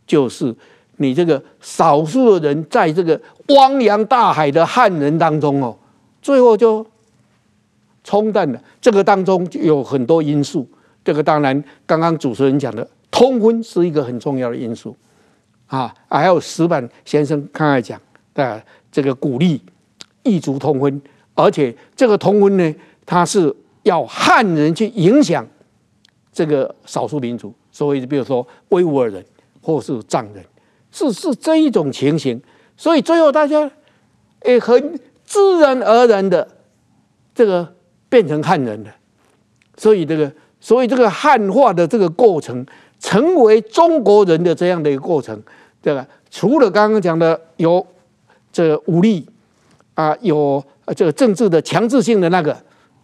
[0.07, 0.55] 就是
[0.97, 5.77] 你这个少数的人在这个汪洋大海的汉人当中哦，
[6.21, 6.85] 最后就
[8.03, 8.61] 冲淡了。
[8.81, 10.67] 这个当中有很多因素。
[11.03, 14.95] 这个当然，刚刚主持人讲的通婚是一个很重要的因素，
[15.69, 17.99] 啊，还有石板先生刚才讲
[18.33, 19.61] 的这个鼓励
[20.23, 21.01] 异族通婚，
[21.35, 25.47] 而且这个通婚呢，它是要汉人去影响
[26.33, 29.23] 这个少数民族，所以比如说维吾尔人
[29.61, 30.43] 或是藏人，
[30.91, 32.41] 是是这一种情形，
[32.75, 33.71] 所以最后大家
[34.45, 36.47] 也很自然而然的
[37.35, 37.75] 这个
[38.09, 38.95] 变成汉人了，
[39.77, 42.65] 所以这个所以这个汉化的这个过程，
[42.99, 45.41] 成为中国人的这样的一个过程，
[45.81, 46.05] 对吧？
[46.29, 47.85] 除了刚刚讲的有
[48.51, 49.25] 这武力
[49.93, 50.63] 啊，有
[50.95, 52.55] 这个政治的强制性的那个，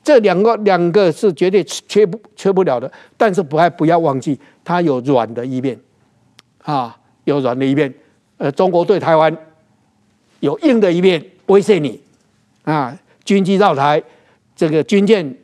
[0.04, 2.92] 这两个两个是绝对缺不缺不了的。
[3.16, 5.80] 但是不还不要忘记，它有软的一面
[6.64, 7.92] 啊，有软的一面。
[8.38, 9.36] 呃，中国对台湾
[10.42, 12.00] 有硬的一面，威胁你
[12.64, 14.04] 啊，军机绕台，
[14.56, 15.36] 这个军舰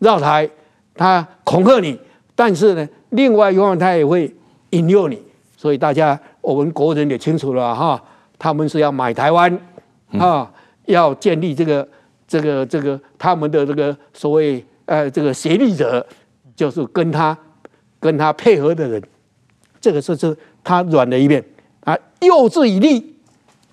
[0.00, 0.48] 绕台，
[0.94, 1.98] 它恐吓你。
[2.34, 4.32] 但是呢，另外一方面它也会
[4.70, 5.20] 引诱你。
[5.56, 6.20] 所以大家。
[6.44, 8.00] 我们国人也清楚了哈，
[8.38, 9.58] 他们是要买台湾
[10.18, 10.52] 啊，
[10.84, 11.88] 要建立这个
[12.28, 16.06] 这个这个他们的这个所谓呃这个协力者，
[16.54, 17.36] 就是跟他
[17.98, 19.02] 跟他配合的人，
[19.80, 21.42] 这个是是他软的一面。
[21.80, 23.16] 啊，诱之以利，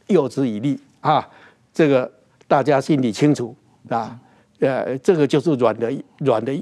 [0.07, 1.27] 诱之以利啊，
[1.73, 2.09] 这个
[2.47, 3.53] 大家心里清楚
[3.89, 4.17] 啊，
[4.59, 6.53] 呃，这个就是软的软的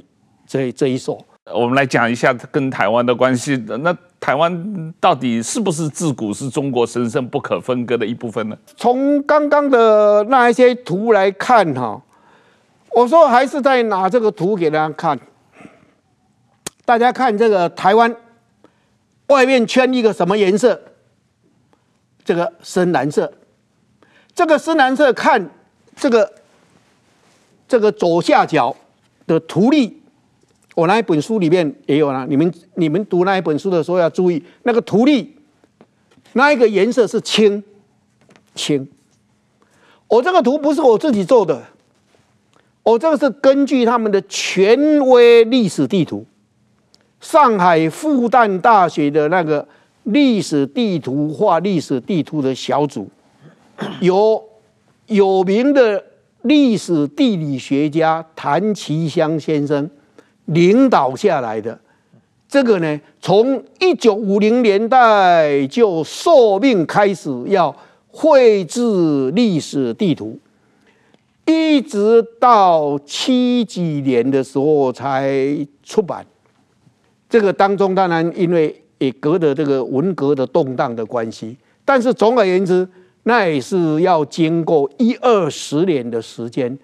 [0.48, 1.24] 这这一手。
[1.54, 3.56] 我们来讲一下跟台湾的关系。
[3.80, 8.58] 那台湾到底是不是自古是中国神圣不可分割的一部分呢？
[8.78, 12.02] 从刚刚的那一些图来看，哈，
[12.92, 15.20] 我说还是再拿这个图给大家看。
[16.86, 18.16] 大家看这个台湾
[19.28, 20.80] 外面圈一个什么颜色？
[22.24, 23.32] 这个深蓝色。
[24.36, 25.50] 这个深蓝色看
[25.96, 26.32] 这个
[27.68, 28.76] 这个左下角
[29.26, 29.99] 的图例。
[30.80, 35.36] 我那一本书里面也有啦，你们你们读那一本书的时候要注意，那个图例，
[36.32, 37.62] 那一个颜色是青，
[38.56, 38.88] 青。
[40.08, 41.62] 我这个图不是我自己做的，
[42.82, 46.26] 我这个是根据他们的权威历史地图，
[47.20, 49.68] 上海复旦大学的那个
[50.04, 53.10] 历史地图画历史地图的小组，
[54.00, 54.42] 有
[55.08, 56.02] 有名的
[56.44, 59.89] 历史地理学家谭其驤先生。
[60.50, 61.80] 领导下来的
[62.48, 67.76] 这个呢，从一九五零年代就受命开始要
[68.08, 70.40] 绘制历史地图，
[71.46, 76.26] 一直到七几年的时候才出版。
[77.30, 82.88] 这个当中当然因为也隔着这个文革的动荡的关系，但是总而言之，
[83.24, 86.76] 那也是要经过一二十年的时间。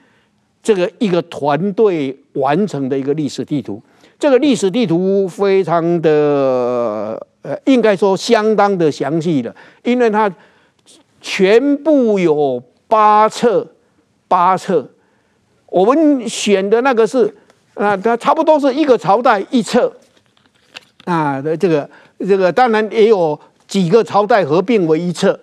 [0.65, 3.79] 这个一个团队完成的一个历史地图，
[4.17, 10.27] 这个历史地图非常的呃，应该说相当的详细的，因为它
[11.21, 13.67] 全部有八册，
[14.27, 14.89] 八册。
[15.67, 17.31] 我们选的那个是
[17.75, 19.93] 啊，它差不多是一个朝代一册
[21.03, 21.87] 啊的这个
[22.27, 25.39] 这个，当然也有几个朝代合并为一册。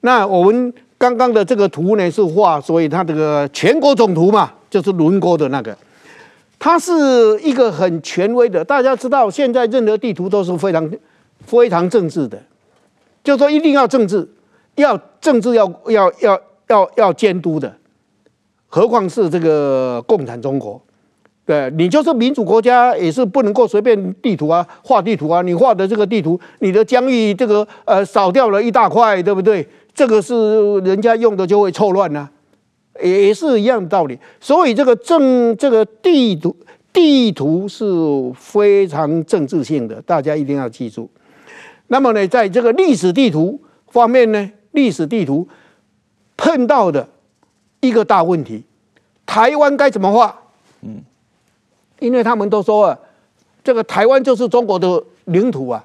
[0.00, 0.72] 那我们。
[1.04, 5.76] 刚刚的这个图呢是画，所以它这个全国总图嘛，就是轮廓的那个，
[6.58, 8.64] 它是一个很权威的。
[8.64, 10.90] 大家知道，现在任何地图都是非常
[11.44, 12.38] 非常政治的，
[13.22, 14.26] 就说一定要政治，
[14.76, 17.70] 要政治要要要要要监督的，
[18.66, 20.80] 何况是这个共产中国，
[21.44, 29.68] 对，你就是民主国家也是不能够随便地图啊，画地图啊，你画的这个地图，你的疆域这个呃少掉了一大块，对不对？
[29.94, 32.28] 这个是人家用的就会错乱呐，
[33.02, 34.18] 也是一样的道理。
[34.40, 36.54] 所以这个政这个地图
[36.92, 37.84] 地图是
[38.34, 41.08] 非常政治性的，大家一定要记住。
[41.88, 45.46] 那么呢，在这个历史地图方面呢，历史地图
[46.36, 47.08] 碰到的
[47.80, 48.64] 一个大问题，
[49.24, 50.36] 台湾该怎么画？
[50.82, 51.02] 嗯，
[52.00, 52.98] 因为他们都说啊，
[53.62, 55.84] 这个台湾就是中国的领土啊。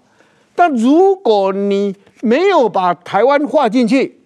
[0.56, 4.20] 但如果你没有把台湾划进去，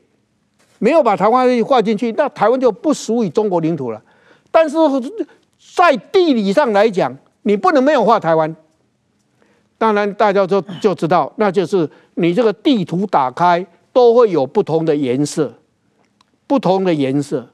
[0.79, 4.01] 没有把台湾划进去，那台湾就不属于中国领土了。
[4.51, 4.77] 但是
[5.75, 8.55] 在地理上来讲，你不能没有划台湾。
[9.78, 15.53] 当然，大家就就知道，那就是你这个地图打开都会有不同的颜色，
[16.47, 17.49] 不同的颜色，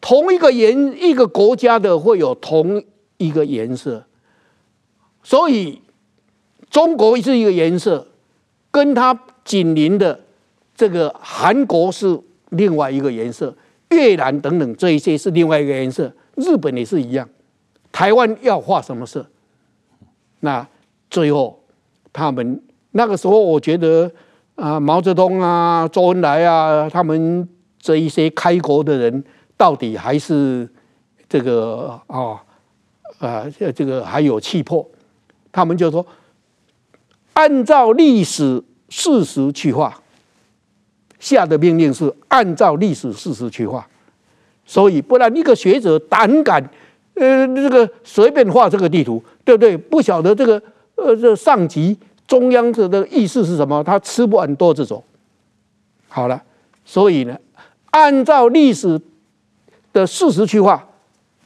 [0.00, 2.82] 同一个颜一个国家的会有同
[3.16, 4.04] 一个颜色，
[5.22, 5.80] 所以。
[6.70, 8.06] 中国是一个颜色，
[8.70, 9.12] 跟它
[9.44, 10.18] 紧邻的
[10.74, 12.18] 这个韩国是
[12.50, 13.54] 另外一个颜色，
[13.90, 17.28] 越南等等这一些是另外一个颜色，日本也是一样。
[17.90, 19.26] 台湾要画什么色？
[20.40, 20.66] 那
[21.10, 21.62] 最后
[22.12, 22.62] 他们
[22.92, 24.10] 那个时候，我觉得
[24.54, 29.24] 啊，毛泽东啊、周恩来啊，他们这一些开国的人，
[29.56, 30.68] 到底还是
[31.28, 32.42] 这个啊
[33.18, 34.88] 啊，这个还有气魄，
[35.50, 36.06] 他们就说。
[37.34, 38.62] 按照历史
[38.92, 39.98] 事实去画，
[41.18, 43.86] 下的命令是按照历史事实去画，
[44.66, 46.62] 所以不然一个学者胆敢，
[47.14, 49.74] 呃，这个随便画这个地图，对不对？
[49.74, 50.62] 不晓得这个
[50.96, 55.02] 呃这上级中央的的意思是什么，他吃不完兜着走。
[56.08, 56.42] 好了，
[56.84, 57.34] 所以呢，
[57.92, 59.00] 按照历史
[59.94, 60.86] 的事实去画，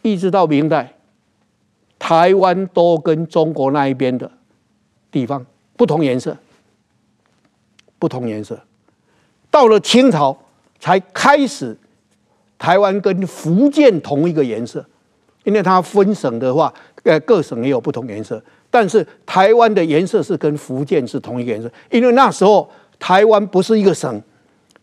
[0.03, 0.95] 一直到明代，
[1.97, 4.29] 台湾都跟中国那一边的
[5.13, 6.37] 地方不同颜色。
[7.99, 8.59] 不同颜色，
[9.51, 10.37] 到了清朝
[10.79, 11.77] 才开始，
[12.59, 14.85] 台湾跟福建同一个颜色，
[15.45, 16.73] 因为它分省的话，
[17.05, 24.23] 呃，各省也有不同颜色，但是台湾的颜色是跟福建是同一个颜色，因为那时候台湾不是一个省，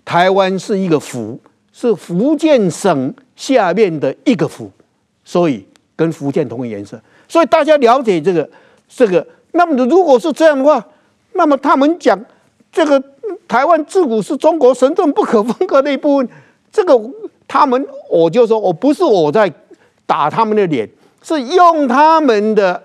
[0.03, 1.39] 台湾是一个府，
[1.71, 4.71] 是福建省下面的一个府，
[5.23, 5.63] 所以
[5.95, 8.49] 跟福建同一个颜色，所以大家了解这个
[8.89, 10.83] 这个，那么如果是这样的话，
[11.33, 12.19] 那么他们讲。
[12.73, 13.01] 这个
[13.47, 16.27] 台湾自古是中国神圣不可分割的一部分。
[16.71, 16.99] 这个
[17.47, 19.53] 他们，我就说我不是我在
[20.07, 20.89] 打他们的脸，
[21.21, 22.81] 是用他们的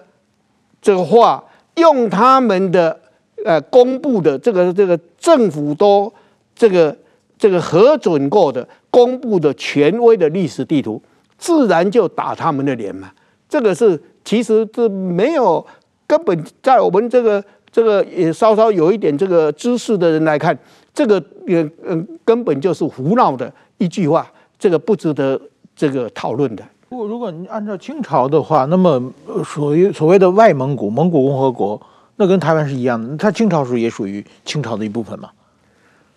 [0.83, 1.43] 这个话，
[1.77, 3.01] 用他们的
[3.47, 6.13] 呃公布的这个这个政府都
[6.55, 6.95] 这个
[7.39, 11.03] 这个核准过的公布的权威的历史地图，
[11.39, 13.11] 自然就打他们的脸嘛。
[13.49, 15.67] 这个是其实是没有
[16.07, 17.43] 根本在我们这个。
[17.71, 20.57] 这个也稍稍有一点这个知识的人来看，
[20.95, 24.27] 这个也嗯根本就是胡闹的一句话，
[24.59, 25.41] 这个不值得
[25.77, 26.65] 这个讨论的。
[26.89, 29.13] 如果如果你按照清朝的话，那么
[29.45, 31.81] 属于所谓的外蒙古蒙古共和国，
[32.17, 35.29] 那跟台湾是一样的，它清朝时候也属于清朝的一部分嘛？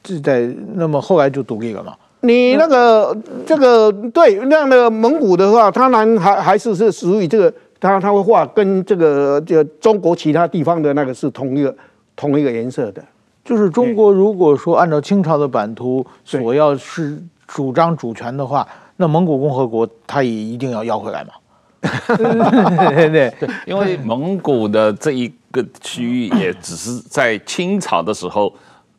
[0.01, 1.93] 这在那么后来就独立了嘛？
[2.21, 7.53] 你那个这个对那样的蒙古的话，它还还还是是属于这个。
[7.82, 11.75] 他他会画跟这个这个中国其他地方的那个是同一个
[12.15, 13.03] 同一个颜色的，
[13.43, 18.65] 就是中国如果说按照清朝的版图所要是主张主权的话，
[18.97, 21.32] 那蒙古共和国他也一定要要回来嘛？
[22.17, 28.53] 对对 对，因为蒙古的这一个区域也只是在清朝的时候。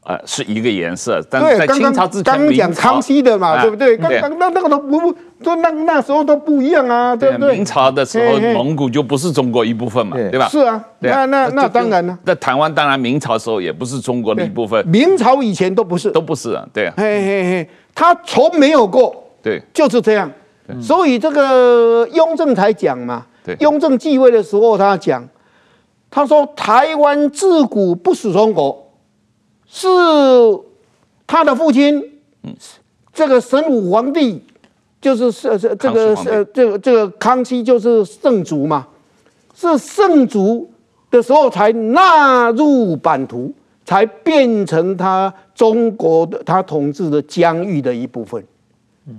[0.04, 3.96] 呃，是一个颜色，但是在清朝之前，刚刚讲康熙的嘛，对不对？
[3.96, 7.56] 刚刚那那个都不，都那那时候都不一样啊，对不对？
[7.56, 10.48] 明朝的时候，蒙古就不是中国一部分嘛，对吧？
[10.48, 12.18] 是啊，那那那当然了。
[12.24, 16.94] 那台湾当然明朝的时候也不是中国的一部分，明朝以前都不是，都不是啊，对啊。
[16.96, 20.30] 嘿嘿嘿，他从没有过，对，就是这样。
[20.80, 23.26] 所以这个雍正才讲嘛，
[23.58, 25.28] 雍正继位的时候他讲，
[26.10, 28.78] 他说台湾自古不属中国。
[29.74, 29.88] 是
[31.26, 32.02] 他的父亲，
[33.14, 34.44] 这个神武皇帝，
[35.02, 38.86] 就是是是这个是这个这个康熙，就是圣祖嘛，
[39.54, 40.70] 是圣祖
[41.10, 43.52] 的时候才纳入版图，
[43.84, 48.42] 才变成他中国的他统治的疆域的一部分。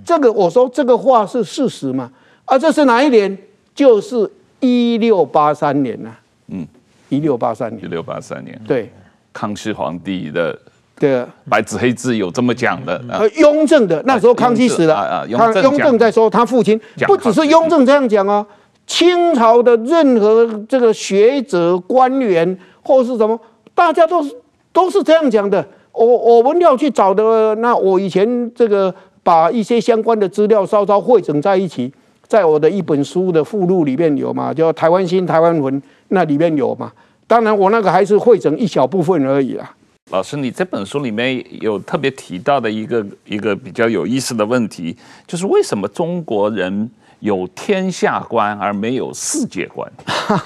[0.04, 2.10] 这个我说这个话是事实嘛？
[2.46, 3.36] 啊，这是哪一年？
[3.74, 4.28] 就是
[4.60, 6.10] 一六八三年呐。
[6.48, 6.66] 嗯，
[7.10, 7.84] 一六八三年。
[7.84, 8.58] 一六八三年。
[8.66, 8.90] 对。
[9.32, 10.56] 康熙皇帝的
[10.98, 18.46] 对白纸黑字有这么讲的，呃，雍正的那时候康熙死了啊，雍正在说他父亲，不只是雍正这样讲啊，
[18.86, 23.38] 清朝的任何这个学者官员或是什么，
[23.74, 24.34] 大家都是
[24.72, 25.66] 都是这样讲的。
[25.92, 31.92] 我我们要去找的，那我以前这个把一些相关的资料稍稍汇整在一起，
[32.26, 36.92] 在我的一本书的附录里面有嘛，叫《台湾新台湾文》，那里面有嘛。
[37.26, 39.72] 当然，我那个还是汇整一小部分而已啦。
[40.10, 44.94] 老师，你这本书里面有特别提到的一个一个比较有意思的问题，
[45.26, 46.90] 就是为什么中国人
[47.20, 49.90] 有天下观而没有世界观？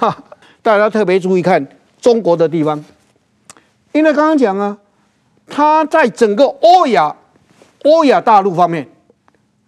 [0.62, 1.66] 大家特别注意看
[2.00, 2.82] 中国的地方，
[3.92, 4.78] 因为刚刚讲啊，
[5.48, 7.14] 它在整个欧亚
[7.82, 8.88] 欧亚大陆方面，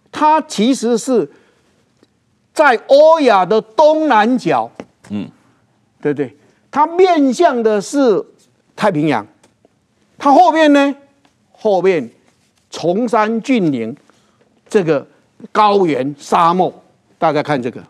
[0.09, 1.29] 它其实是
[2.53, 4.71] 在欧亚的东南角，
[5.09, 5.29] 嗯，
[6.01, 6.35] 对不对？
[6.71, 8.25] 它面向的是
[8.75, 9.27] 太平洋，
[10.21, 10.95] 它后面呢？
[11.51, 12.07] 后面
[12.69, 13.97] 崇山峻岭，
[14.69, 15.05] 这个
[15.51, 16.71] 高原沙漠，
[17.17, 17.83] 大家看这个，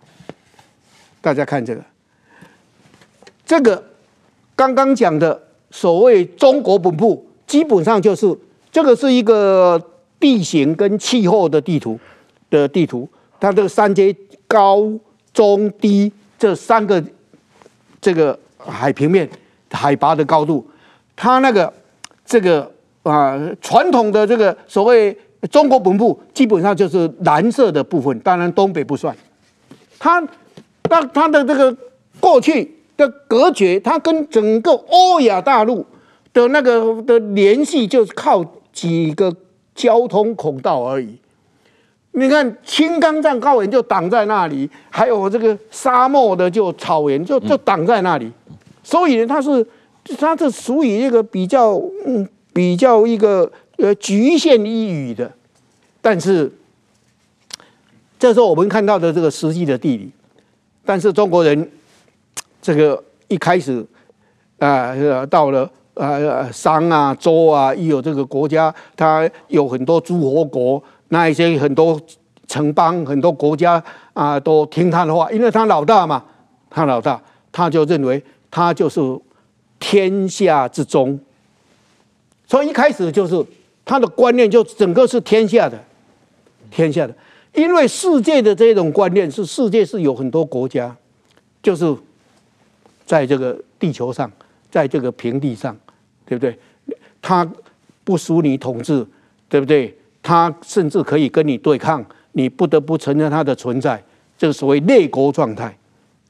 [1.20, 1.84] 大家看这个，
[3.46, 3.84] 这个
[4.56, 8.34] 刚刚讲的所谓中国本部，基本上就是
[8.72, 9.78] 这个是一个
[10.18, 12.00] 地形跟气候的地图
[12.50, 13.10] 的地图，
[13.42, 14.16] 它这个三阶
[14.48, 14.90] 高
[15.34, 16.10] 中低
[16.40, 17.04] 这三个
[18.00, 18.40] 这个。
[18.64, 19.28] 海平面
[19.72, 20.64] 海拔的高度，
[21.16, 21.74] 它那个
[22.32, 22.72] 这个
[23.04, 25.14] 啊传统的这个所谓
[25.52, 29.14] 中国本部，基本上就是蓝色的部分，当然东北不算。
[30.00, 30.26] 它
[30.90, 31.76] 那它的这个
[32.22, 35.86] 过去的隔绝，它跟整个欧亚大陆
[36.32, 39.36] 的那个的联系，就是靠几个
[39.76, 41.18] 交通孔道而已。
[42.14, 48.32] 你看青冈藏高原就挡在那里，还有这个沙漠的就草原就就挡在那里，
[48.82, 49.66] 所以呢，它是
[50.18, 51.74] 它是属于一个比较
[52.06, 55.32] 嗯比较一个呃局限一隅的，
[56.02, 56.52] 但是
[58.20, 60.12] 这时候我们看到的这个实际的地理，
[60.84, 61.72] 但是中国人
[62.62, 63.86] 这个一开始
[64.60, 64.96] 啊、
[65.28, 70.82] 到了呃商啊周啊，一有这个国家，它有很多诸侯国。
[71.14, 72.00] 那一些很多
[72.48, 73.84] 城邦、很多国家
[74.14, 76.24] 啊，都听他的话，因为他老大嘛，
[76.70, 77.22] 他老大，
[77.52, 79.02] 他就认为他就是
[79.82, 81.20] 天下之中。
[82.48, 83.46] 从一开始就是
[83.84, 85.78] 他的观念，就整个是天下的，
[86.70, 87.14] 天下的。
[87.54, 90.96] 因为世界的这种观念是世界是有很多国家，
[91.62, 91.94] 就是
[93.06, 94.32] 在这个地球上，
[94.70, 95.76] 在这个平地上，
[96.26, 96.58] 对不对？
[97.22, 97.50] 他
[98.04, 99.06] 不属你统治，
[99.50, 99.94] 对不对？
[100.24, 104.02] 他甚至可以跟你对抗，你不得不承认他的存在，
[104.38, 105.76] 这个所谓列国状态，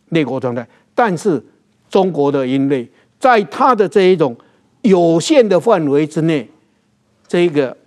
[0.09, 0.67] 列国状态。
[0.95, 1.43] 但是
[1.89, 2.89] 中国的因为
[3.21, 4.35] 在他的这一种
[4.81, 6.49] 有限的范围之内，
[7.27, 7.77] 这个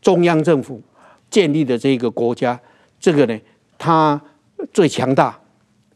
[0.00, 0.80] 中央政府
[1.28, 2.58] 建立的这个国家，
[2.98, 3.38] 这个呢，
[3.76, 4.20] 它
[4.72, 5.38] 最强大，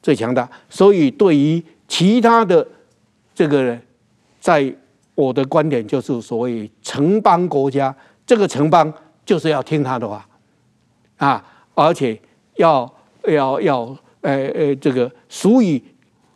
[0.02, 0.48] 最强大。
[0.68, 2.66] 所以对于其他的
[3.34, 3.80] 这个呢，
[4.38, 4.72] 在
[5.14, 7.96] 我的观点就是所谓城邦国家，
[8.26, 8.92] 这个城邦。
[9.26, 10.24] 就是要听他的话，
[11.16, 12.16] 啊，而且
[12.58, 12.88] 要
[13.24, 13.80] 要要，
[14.20, 15.82] 呃呃，这个属于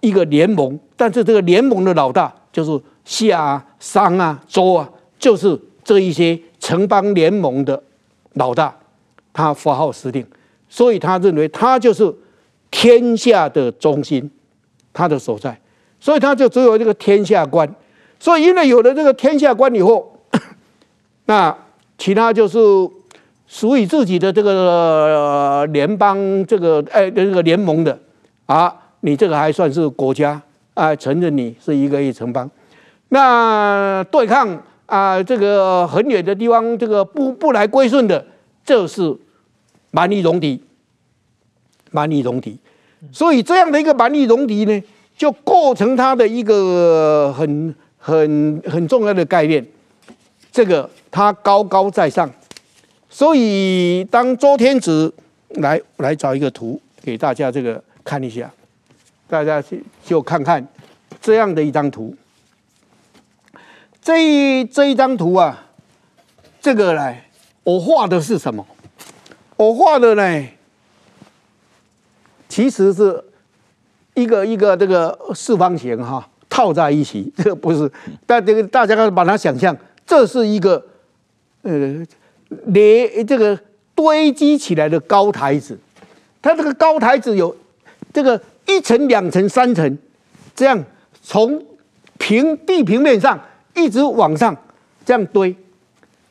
[0.01, 4.89] 一个联盟，但是这个联盟的老大就是夏、商啊、周啊，
[5.19, 7.83] 就是这一些城邦联盟的
[8.35, 8.75] 老大，
[9.33, 10.27] 他发号施令，
[10.69, 12.15] 所以他认为他就是
[12.71, 14.31] 天下的中心，
[14.93, 15.61] 他的所在，
[15.99, 17.69] 所以他就只有这个天下观，
[18.19, 20.19] 所以因为有了这个天下观以后，
[21.27, 21.57] 那。
[22.03, 22.59] 其他就是
[23.47, 27.99] 属于自己的这个联邦，这个哎，这个联盟的
[28.47, 30.41] 啊，你这个还算是国家
[30.75, 32.51] 啊，承认你是一个一城邦。
[33.09, 38.25] 那对抗啊，这个很远的地方，这个不不来归顺的，
[38.65, 39.17] 这是
[39.91, 40.63] 蛮夷戎狄，
[41.91, 42.59] 蛮夷戎狄。
[43.11, 44.83] 所以这样的一个蛮夷戎狄呢，
[45.17, 49.67] 就构成它的一个很很很重要的概念。
[50.53, 52.29] 这个他高高在上，
[53.09, 55.13] 所以当周天子
[55.51, 58.53] 来来找一个图给大家这个看一下，
[59.31, 60.67] 大家去就看看
[61.21, 62.15] 这样的一张图。
[64.03, 65.67] 这一这一张图啊，
[66.61, 67.15] 这个呢，
[67.63, 68.67] 我画的是什么？
[69.57, 70.49] 我画的呢，
[72.49, 73.23] 其实是
[74.15, 77.91] 一个一个这个四方形哈，套在一起， 这个不是，
[78.27, 79.77] 但这个大家把它想象。
[80.07, 80.85] 这是一个，
[81.63, 82.05] 呃，
[82.67, 83.57] 连这个
[83.95, 85.79] 堆积起来的高台子，
[86.43, 87.55] 它这个高台子有
[88.13, 89.99] 这个一层、两层、三层，
[90.55, 90.85] 这样
[91.23, 91.63] 从
[92.19, 93.39] 平地平面上
[93.75, 94.57] 一直往上
[95.05, 95.55] 这样堆。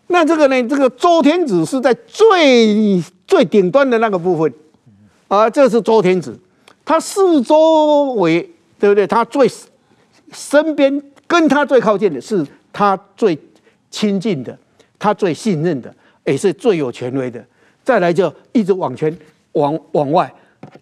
[0.08, 4.54] 那这个呢，这个周天子是在最最顶端的那个部分，
[5.28, 6.40] 啊，这是周天子，
[6.86, 9.06] 他四周围对不对？
[9.06, 9.50] 他最
[10.32, 13.38] 身边跟他最靠近的是他最。
[13.92, 14.56] 亲近的，
[15.00, 15.92] 他最信任的，
[16.24, 17.44] 也是最有权威的。
[17.84, 19.12] 再来就一直往前
[19.54, 20.32] 往往外，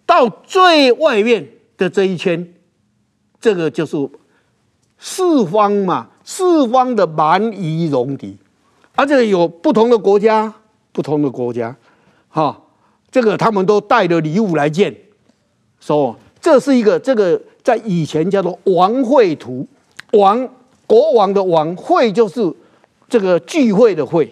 [0.06, 2.54] 到最外面的这一圈，
[3.40, 3.96] 这个就是
[4.98, 8.36] 四方嘛，四方的蛮夷戎狄，
[8.94, 10.52] 而且有不同的国家，
[10.92, 11.76] 不同的国家，
[12.28, 12.60] 哈，
[13.10, 14.94] 这个他们都带着礼物来见，
[15.80, 19.66] 说这是一个这个在以前叫做王会图，
[20.12, 20.48] 王
[20.86, 22.54] 国王的王会就是。
[23.10, 24.30] 这个聚会的会，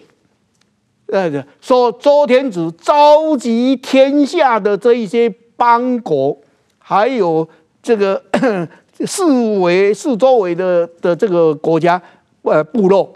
[1.07, 6.37] 呃，说周天子召集天下的这一些邦国，
[6.77, 7.47] 还有
[7.81, 8.21] 这个
[9.05, 9.25] 四
[9.59, 12.01] 围四周围的的这个国家，
[12.41, 13.13] 呃，部落，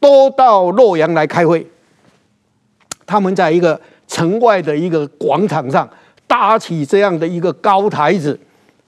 [0.00, 1.64] 都到洛阳来开会。
[3.06, 5.88] 他们在一个城外的一个广场上
[6.26, 8.38] 搭起这样的一个高台子，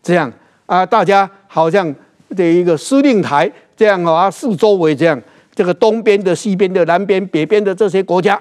[0.03, 0.33] 这样
[0.67, 1.95] 啊，大家好像
[2.37, 5.21] 这一个司令台这样啊，四周围这样。
[5.55, 8.41] 这个东边的、西边的、南边、北边的这些国家，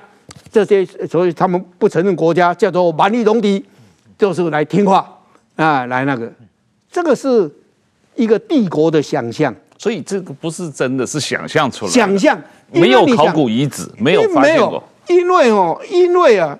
[0.52, 3.66] 这些所以他们不承认国家，叫做蛮夷戎狄，
[4.18, 5.20] 就是来听话
[5.58, 6.32] 啊，来那个，
[6.90, 7.52] 这个是
[8.16, 11.94] 一个帝国的想象，所以这个不是真的，是想象出来的。
[11.94, 12.42] 想象
[12.72, 14.82] 没有考古遗址，没有发现过。
[15.08, 16.58] 因为哦，因为啊，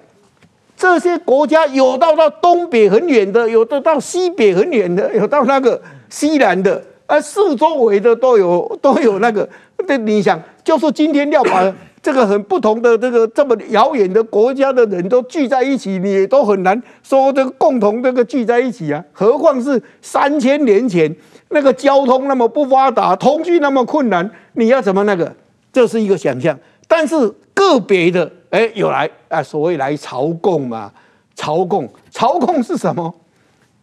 [0.76, 6.84] 这些国家有到到东北很远的，有的到西北很远的，有到那个西南的。
[7.08, 9.48] 啊四周围的都有都有那个
[9.88, 19.04] 那你想，就是今天要把这个很不同的这个这么遥远的国家的人都聚在一起，你也都很难说这个共同这个聚在一起啊。
[19.12, 21.16] 何况是三千年前
[21.50, 25.32] 那个交通那么不发达，通讯那么困难，你要怎么那个？
[25.72, 26.58] 这是一个想象。
[26.88, 27.16] 但是
[27.54, 30.92] 个别的，哎，有来啊，所谓来朝贡嘛，
[31.36, 33.14] 朝贡，朝贡是什么？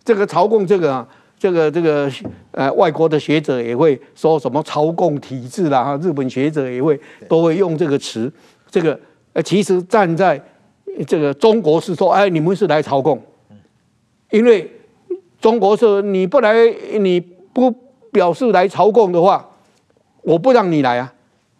[0.05, 1.07] 这个朝贡，这个啊。
[1.39, 2.11] 这个这个
[2.51, 8.31] 呃，外国的学者也会说什么朝贡体制啦，哈，日本学者也会都会用这个词。
[8.71, 8.99] 这个
[9.33, 10.43] 呃，其实站在
[11.07, 13.23] 这个中国是说，哎，你们是来朝贡，
[14.31, 14.69] 因为
[15.41, 16.55] 中国是你不来，
[16.99, 17.71] 你不
[18.11, 19.49] 表示来朝贡的话，
[20.23, 21.13] 我不让你来啊，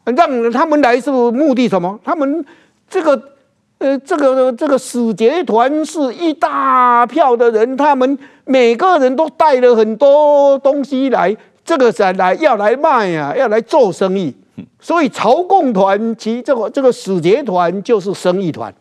[0.05, 1.99] 让他们来是目的什么？
[2.03, 2.45] 他们
[2.89, 3.38] 这个。
[3.79, 14.35] 呃，这个这个使节团是一大票的人，他们每个人都带了很多东西来，这个是来要来卖啊，要来做生意。
[14.81, 18.75] 所以朝贡团其这个这个使节团就是生意团，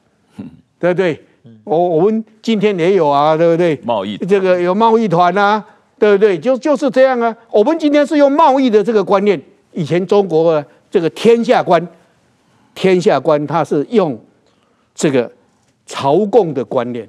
[0.80, 1.24] 对不对？
[1.64, 3.80] 我我们今天也有啊，对不对？
[3.84, 5.64] 贸易这个有贸易团啊，
[6.00, 6.40] 对不对？
[6.40, 7.36] 就就是这样啊。
[7.52, 9.40] 我们今天是用贸易的这个观念，
[9.74, 11.88] 以前中国的这个天下观，
[12.74, 14.20] 天下观它是用。
[14.98, 15.32] 这个
[15.86, 17.08] 朝贡的观念，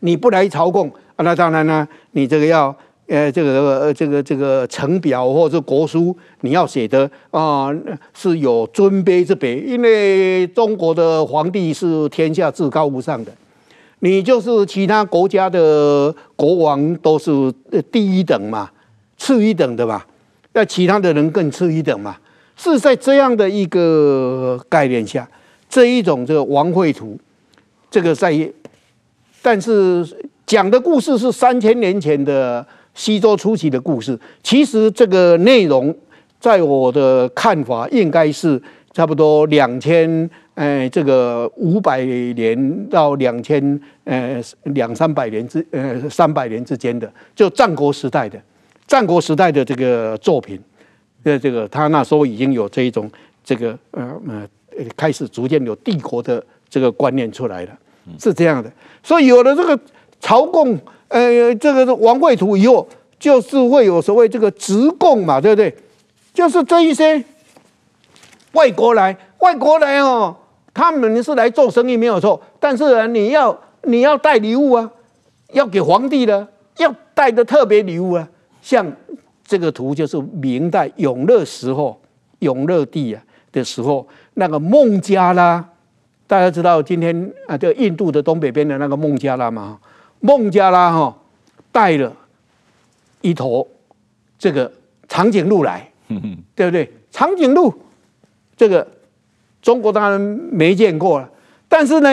[0.00, 2.74] 你不来朝贡啊，那当然呢，你这个要
[3.08, 7.68] 呃，这个呃，这个这个呈表或者国书，你要写的啊、
[8.14, 13.30] 是有尊卑之别，因为中国的皇帝是天下至高无上的，
[13.98, 17.30] 你就是其他国家的国王都是
[17.90, 18.70] 第一等嘛，
[19.18, 20.02] 次一等的嘛，
[20.54, 22.16] 那其他的人更次一等嘛，
[22.56, 25.28] 是在这样的一个概念下。
[25.72, 27.18] 这一种这个王绘图，
[27.90, 28.30] 这个在，
[29.40, 30.06] 但是
[30.44, 34.18] 讲的故事是三千年前的西周初期的故事。
[34.42, 35.96] 其实这个内容，
[36.38, 38.60] 在我的看法，应该是
[38.92, 48.38] 差不多两千，呃，这个五百年到两千，呃，两三百年之，呃，三百年之间的，就战国时代的，
[48.86, 50.60] 战国时代的这个作品，
[51.22, 53.10] 呃，这个他那时候已经有这一种
[53.42, 54.46] 这个，呃，呃。
[54.96, 57.78] 开始逐渐有帝国的这个观念出来了，
[58.18, 58.70] 是这样的。
[59.02, 59.78] 所以有了这个
[60.20, 65.74] 朝贡，呃，这个王位图以后，就是会有所谓这个直贡嘛，对不对？
[66.32, 67.22] 就是这一些
[68.52, 70.34] 外国来，外国来哦，
[70.72, 74.90] 他们是来做生意没有错，但是呢，你要你要带礼物啊，
[75.52, 76.46] 要给皇帝的，
[76.78, 78.28] 要带的特别礼物啊。
[78.62, 78.90] 像
[79.44, 82.00] 这个图就是明代永乐时候，
[82.38, 84.06] 永乐帝啊的时候。
[84.34, 85.62] 那个孟加拉，
[86.26, 89.78] 大家知道今天啊，这个印度的东北边的那个孟加拉嘛，
[90.20, 91.14] 孟加拉哈
[91.70, 92.10] 带了
[93.20, 93.68] 一头
[94.38, 94.72] 这个
[95.08, 95.86] 长颈鹿来，
[96.54, 96.90] 对不对？
[97.10, 97.72] 长颈鹿
[98.56, 98.86] 这个
[99.60, 101.28] 中国当然没见过了，
[101.68, 102.08] 但是呢，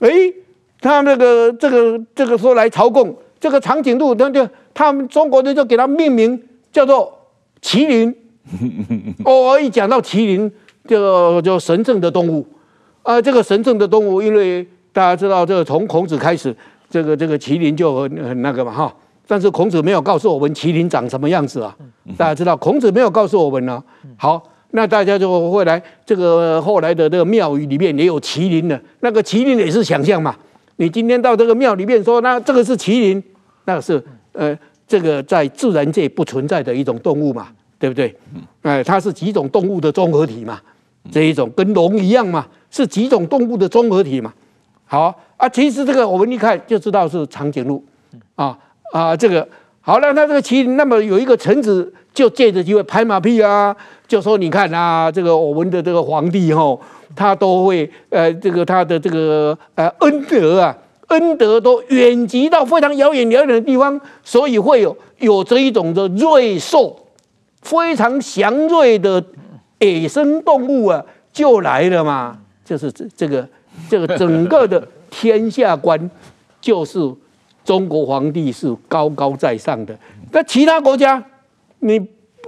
[0.00, 0.10] 哎，
[0.80, 7.18] 他那个这个这个说来朝贡，这个长颈鹿，那就他们中国人就给它命名叫做
[7.62, 8.14] 麒麟。
[9.24, 10.52] 哦，一讲到麒麟。
[10.86, 12.46] 这个叫神圣的动物，
[13.02, 16.54] 啊，这个神圣的动物，因为大家知道，这个从孔子开始，
[16.90, 18.94] 这个这个麒麟就很很那个嘛哈。
[19.26, 21.74] 但是孔子没有告诉我们麒麟长什么样子啊，
[22.16, 23.82] 大家知道，孔子没有告诉我们呢。
[24.16, 30.34] 好，那大家就会来这个后来的这个庙宇里面也有麒麟的，那个麒麟也是想象嘛。
[30.76, 33.22] 你今天到这个庙里面说，那这个是麒麟，
[33.64, 34.02] 那是
[34.32, 38.14] 呃这个在自然界不存在的一种动物嘛，对不对？
[38.62, 40.60] 哎，它是几种动物的综合体嘛。
[41.10, 44.32] 这一种跟龙一样嘛，是几种动物的综合体嘛。
[44.84, 47.82] 好啊，其实这个我们一看就知道是长颈鹿
[48.34, 48.56] 啊
[48.92, 49.46] 啊，这个
[49.80, 53.74] 好了，那这个麒麟，那么有一个臣子就借着机会拍马屁啊，
[54.06, 56.78] 就说你看啊，这个我们的这个皇帝哈，
[57.16, 60.76] 他都会呃，这个他的这个呃恩德啊，
[61.08, 66.94] 恩德都远及到非常遥远遥远的地方，所以会有有这一种的瑞兽，
[67.62, 69.24] 非常祥瑞的。
[69.84, 73.48] 野生动物啊，就来了嘛，就是这这个
[73.88, 76.10] 这个整个的天下观，
[76.60, 76.98] 就是
[77.64, 79.96] 中国皇帝是高高在上的。
[80.30, 81.22] 那其他国家，
[81.80, 82.00] 你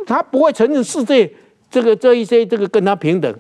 [0.07, 1.30] 他不会承认世界
[1.70, 3.35] 这个这一些这个跟他平等，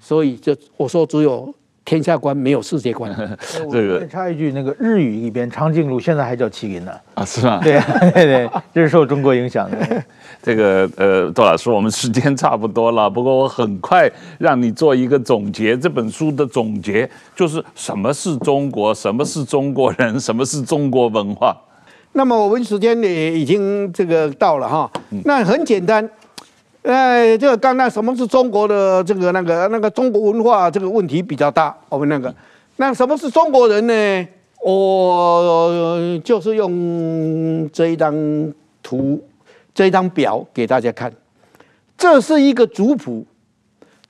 [0.00, 1.52] 所以就我说只有
[1.84, 3.14] 天下观，没有世界观。
[3.70, 6.92] 这个插一句，那个日语里边长颈鹿现在还叫麒麟呢？
[7.14, 7.60] 啊，是吗？
[7.62, 7.78] 对
[8.12, 10.04] 对对，这是受中国影响的。
[10.42, 13.08] 这个呃，杜老师，我们时间差不多了。
[13.08, 21.56] 不过我很快让你做一个总结，这本书的总结就是什么是中国，什么是中国人，什么是中国文化。
[22.12, 24.90] 那么我们时间也已经这个到了哈。
[25.24, 26.08] 那很简单，
[26.84, 32.32] 呃，这个刚才什么是中国的这个那个那个中国文化这个问题比较大，我们那个，
[32.76, 34.28] 那什么是中国人呢？
[34.62, 38.14] 我就是用这一张
[38.82, 39.22] 图，
[39.74, 41.10] 这一张表给大家看，
[41.96, 43.24] 这是一个族谱，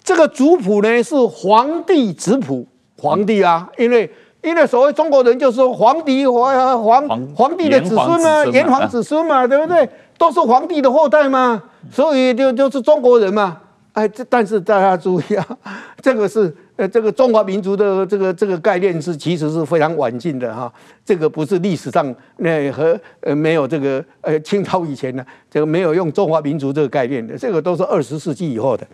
[0.03, 2.67] 这个族谱呢是皇帝族谱，
[2.99, 4.11] 皇帝啊，因为
[4.43, 9.89] 因为所谓中国人就是皇帝皇皇皇帝的子孙嘛，炎黄子孙嘛，对不对？
[10.19, 13.61] 都是皇帝的后代嘛，所以就就是中国人嘛。
[13.95, 15.47] 哎，这但是大家注意啊，
[16.03, 20.73] 这个是呃这个中华民族的这个这个概念是其实是非常晚近的哈，
[21.05, 28.85] 这个不是历史上那和呃没有这个呃清朝以前呢，这个没有用中华民族这个概念的，这个都是二十世纪以后的。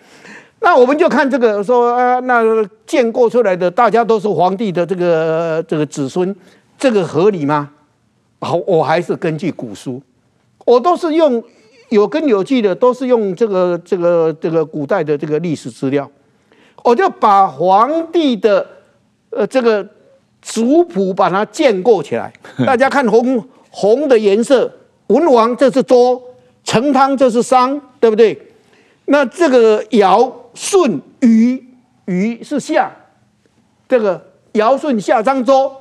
[0.61, 2.43] 那我们就看这个说啊，那
[2.87, 6.37] 建构出来的大家都是皇帝的这个这个子孙，
[6.79, 7.71] 这个合理吗？
[8.41, 10.03] 好，我还是根据古书。
[10.71, 11.43] 我都是用
[11.89, 16.09] 有根有据的，都是用这个这个这个古代的这个历史资料，
[16.85, 18.64] 我就把皇帝的
[19.31, 19.85] 呃这个
[20.41, 22.33] 族谱把它建构起来。
[22.64, 24.73] 大家看红红的颜色，
[25.09, 26.23] 文王这是周，
[26.62, 28.41] 成汤这是商，对不对？
[29.07, 31.66] 那这个尧舜禹
[32.05, 32.89] 禹是夏，
[33.89, 35.73] 这个尧舜夏商周，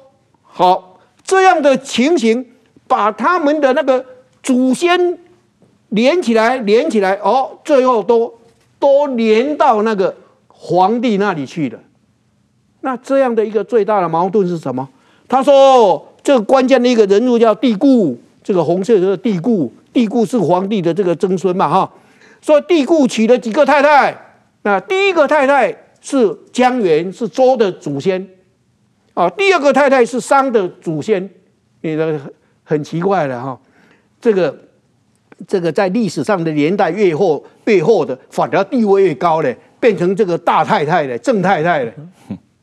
[0.42, 2.44] 好，这样的情形，
[2.88, 4.04] 把他们的那个。
[4.50, 5.16] 祖先
[5.90, 8.34] 连起来，连起来，哦，最后都
[8.80, 10.16] 都连到那个
[10.48, 11.78] 皇帝那里去了。
[12.82, 14.90] 那这样的一个最大的矛盾是什么？
[15.28, 21.92] 他说，这个关键的一个人物叫帝固，这个红色的帝固，帝固是皇帝的这个曾孙嘛，哈。
[22.42, 24.20] 所以帝固娶了几个太太，
[24.64, 25.72] 那第一个太太
[26.02, 28.28] 是姜原，是周的祖先，
[29.14, 31.30] 啊，第二个太太是商的祖先，
[31.82, 32.20] 你的
[32.64, 33.60] 很奇怪的哈。
[34.22, 34.56] 这个
[35.48, 41.94] 这个在历史上的年代越后越后的，反而地位越高嘞，变成这个大太太嘞，正太太嘞。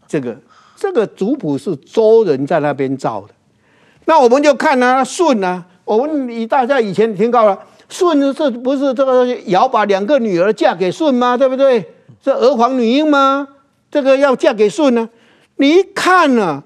[0.07, 0.37] 这个
[0.77, 3.29] 这个族谱是周人在那边造的。
[4.05, 11.37] 那我们就看啊，舜啊，我们以大家以前听到了，舜是不是这个尧把两个女儿嫁给舜吗？
[11.37, 11.85] 对不对？
[12.23, 13.47] 是娥皇女英吗？
[13.91, 15.09] 这个要嫁给舜呢？
[15.57, 16.63] 你一看呢、啊，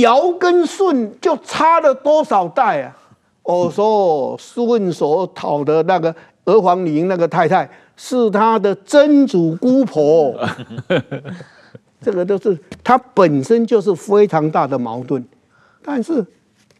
[0.00, 2.97] 尧跟舜就差了多少代啊？
[3.54, 10.38] 我说舜所讨的那个娥皇女英那个太太是他的曾祖姑婆，
[11.98, 15.24] 这个都是他本身就是非常大的矛盾。
[15.82, 16.22] 但是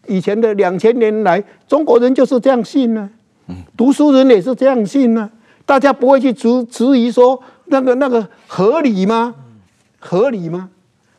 [0.06, 3.08] 以前的两千年来，中国人就是这样信呢、
[3.46, 5.30] 啊，读书人也是这样信呢、啊，
[5.64, 9.34] 大家不会去质质疑说那个那个合理吗？
[9.98, 10.68] 合理吗？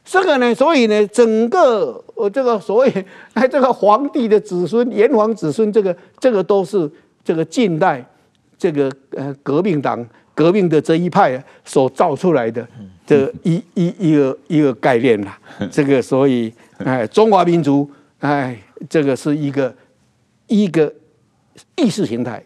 [0.05, 6.91] 这个呢，所以呢，整个呃，这个所谓哎，这个皇帝的子孙、炎黄子孙，这个这个都是
[7.23, 8.05] 这个近代
[8.57, 10.05] 这个呃革命党
[10.35, 12.67] 革命的这一派所造出来的
[13.07, 15.39] 这一一一个一个概念啦。
[15.71, 17.89] 这个所以哎，中华民族
[18.19, 18.57] 哎，
[18.89, 19.73] 这个是一个
[20.47, 20.93] 一个
[21.77, 22.43] 意识形态。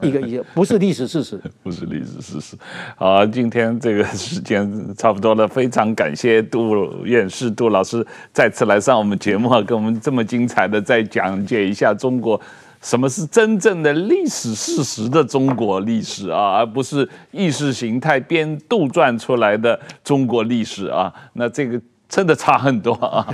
[0.00, 2.56] 一个一个不是历史事实， 不是历史事实。
[2.96, 12.40] 好，今天这个时间差不多了，非常感谢杜院士、杜老师再次来上我们节目，跟我们这么精彩的再讲解一下中国
[12.80, 21.12] 什么是真正的历史事实的中国历史啊，而不是意识形态编杜撰出来的中国历史啊。
[21.32, 21.80] 那这个。
[22.06, 23.26] 真的差很多啊！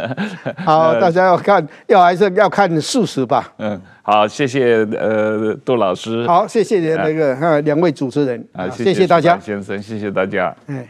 [0.64, 3.52] 好， 大家要看，要还是要看事实吧。
[3.58, 6.26] 嗯，好，谢谢呃杜老师。
[6.26, 10.54] 好，谢谢那个呃两位主持人啊，谢谢大家，先生，谢谢大家。
[10.66, 10.84] 嗯。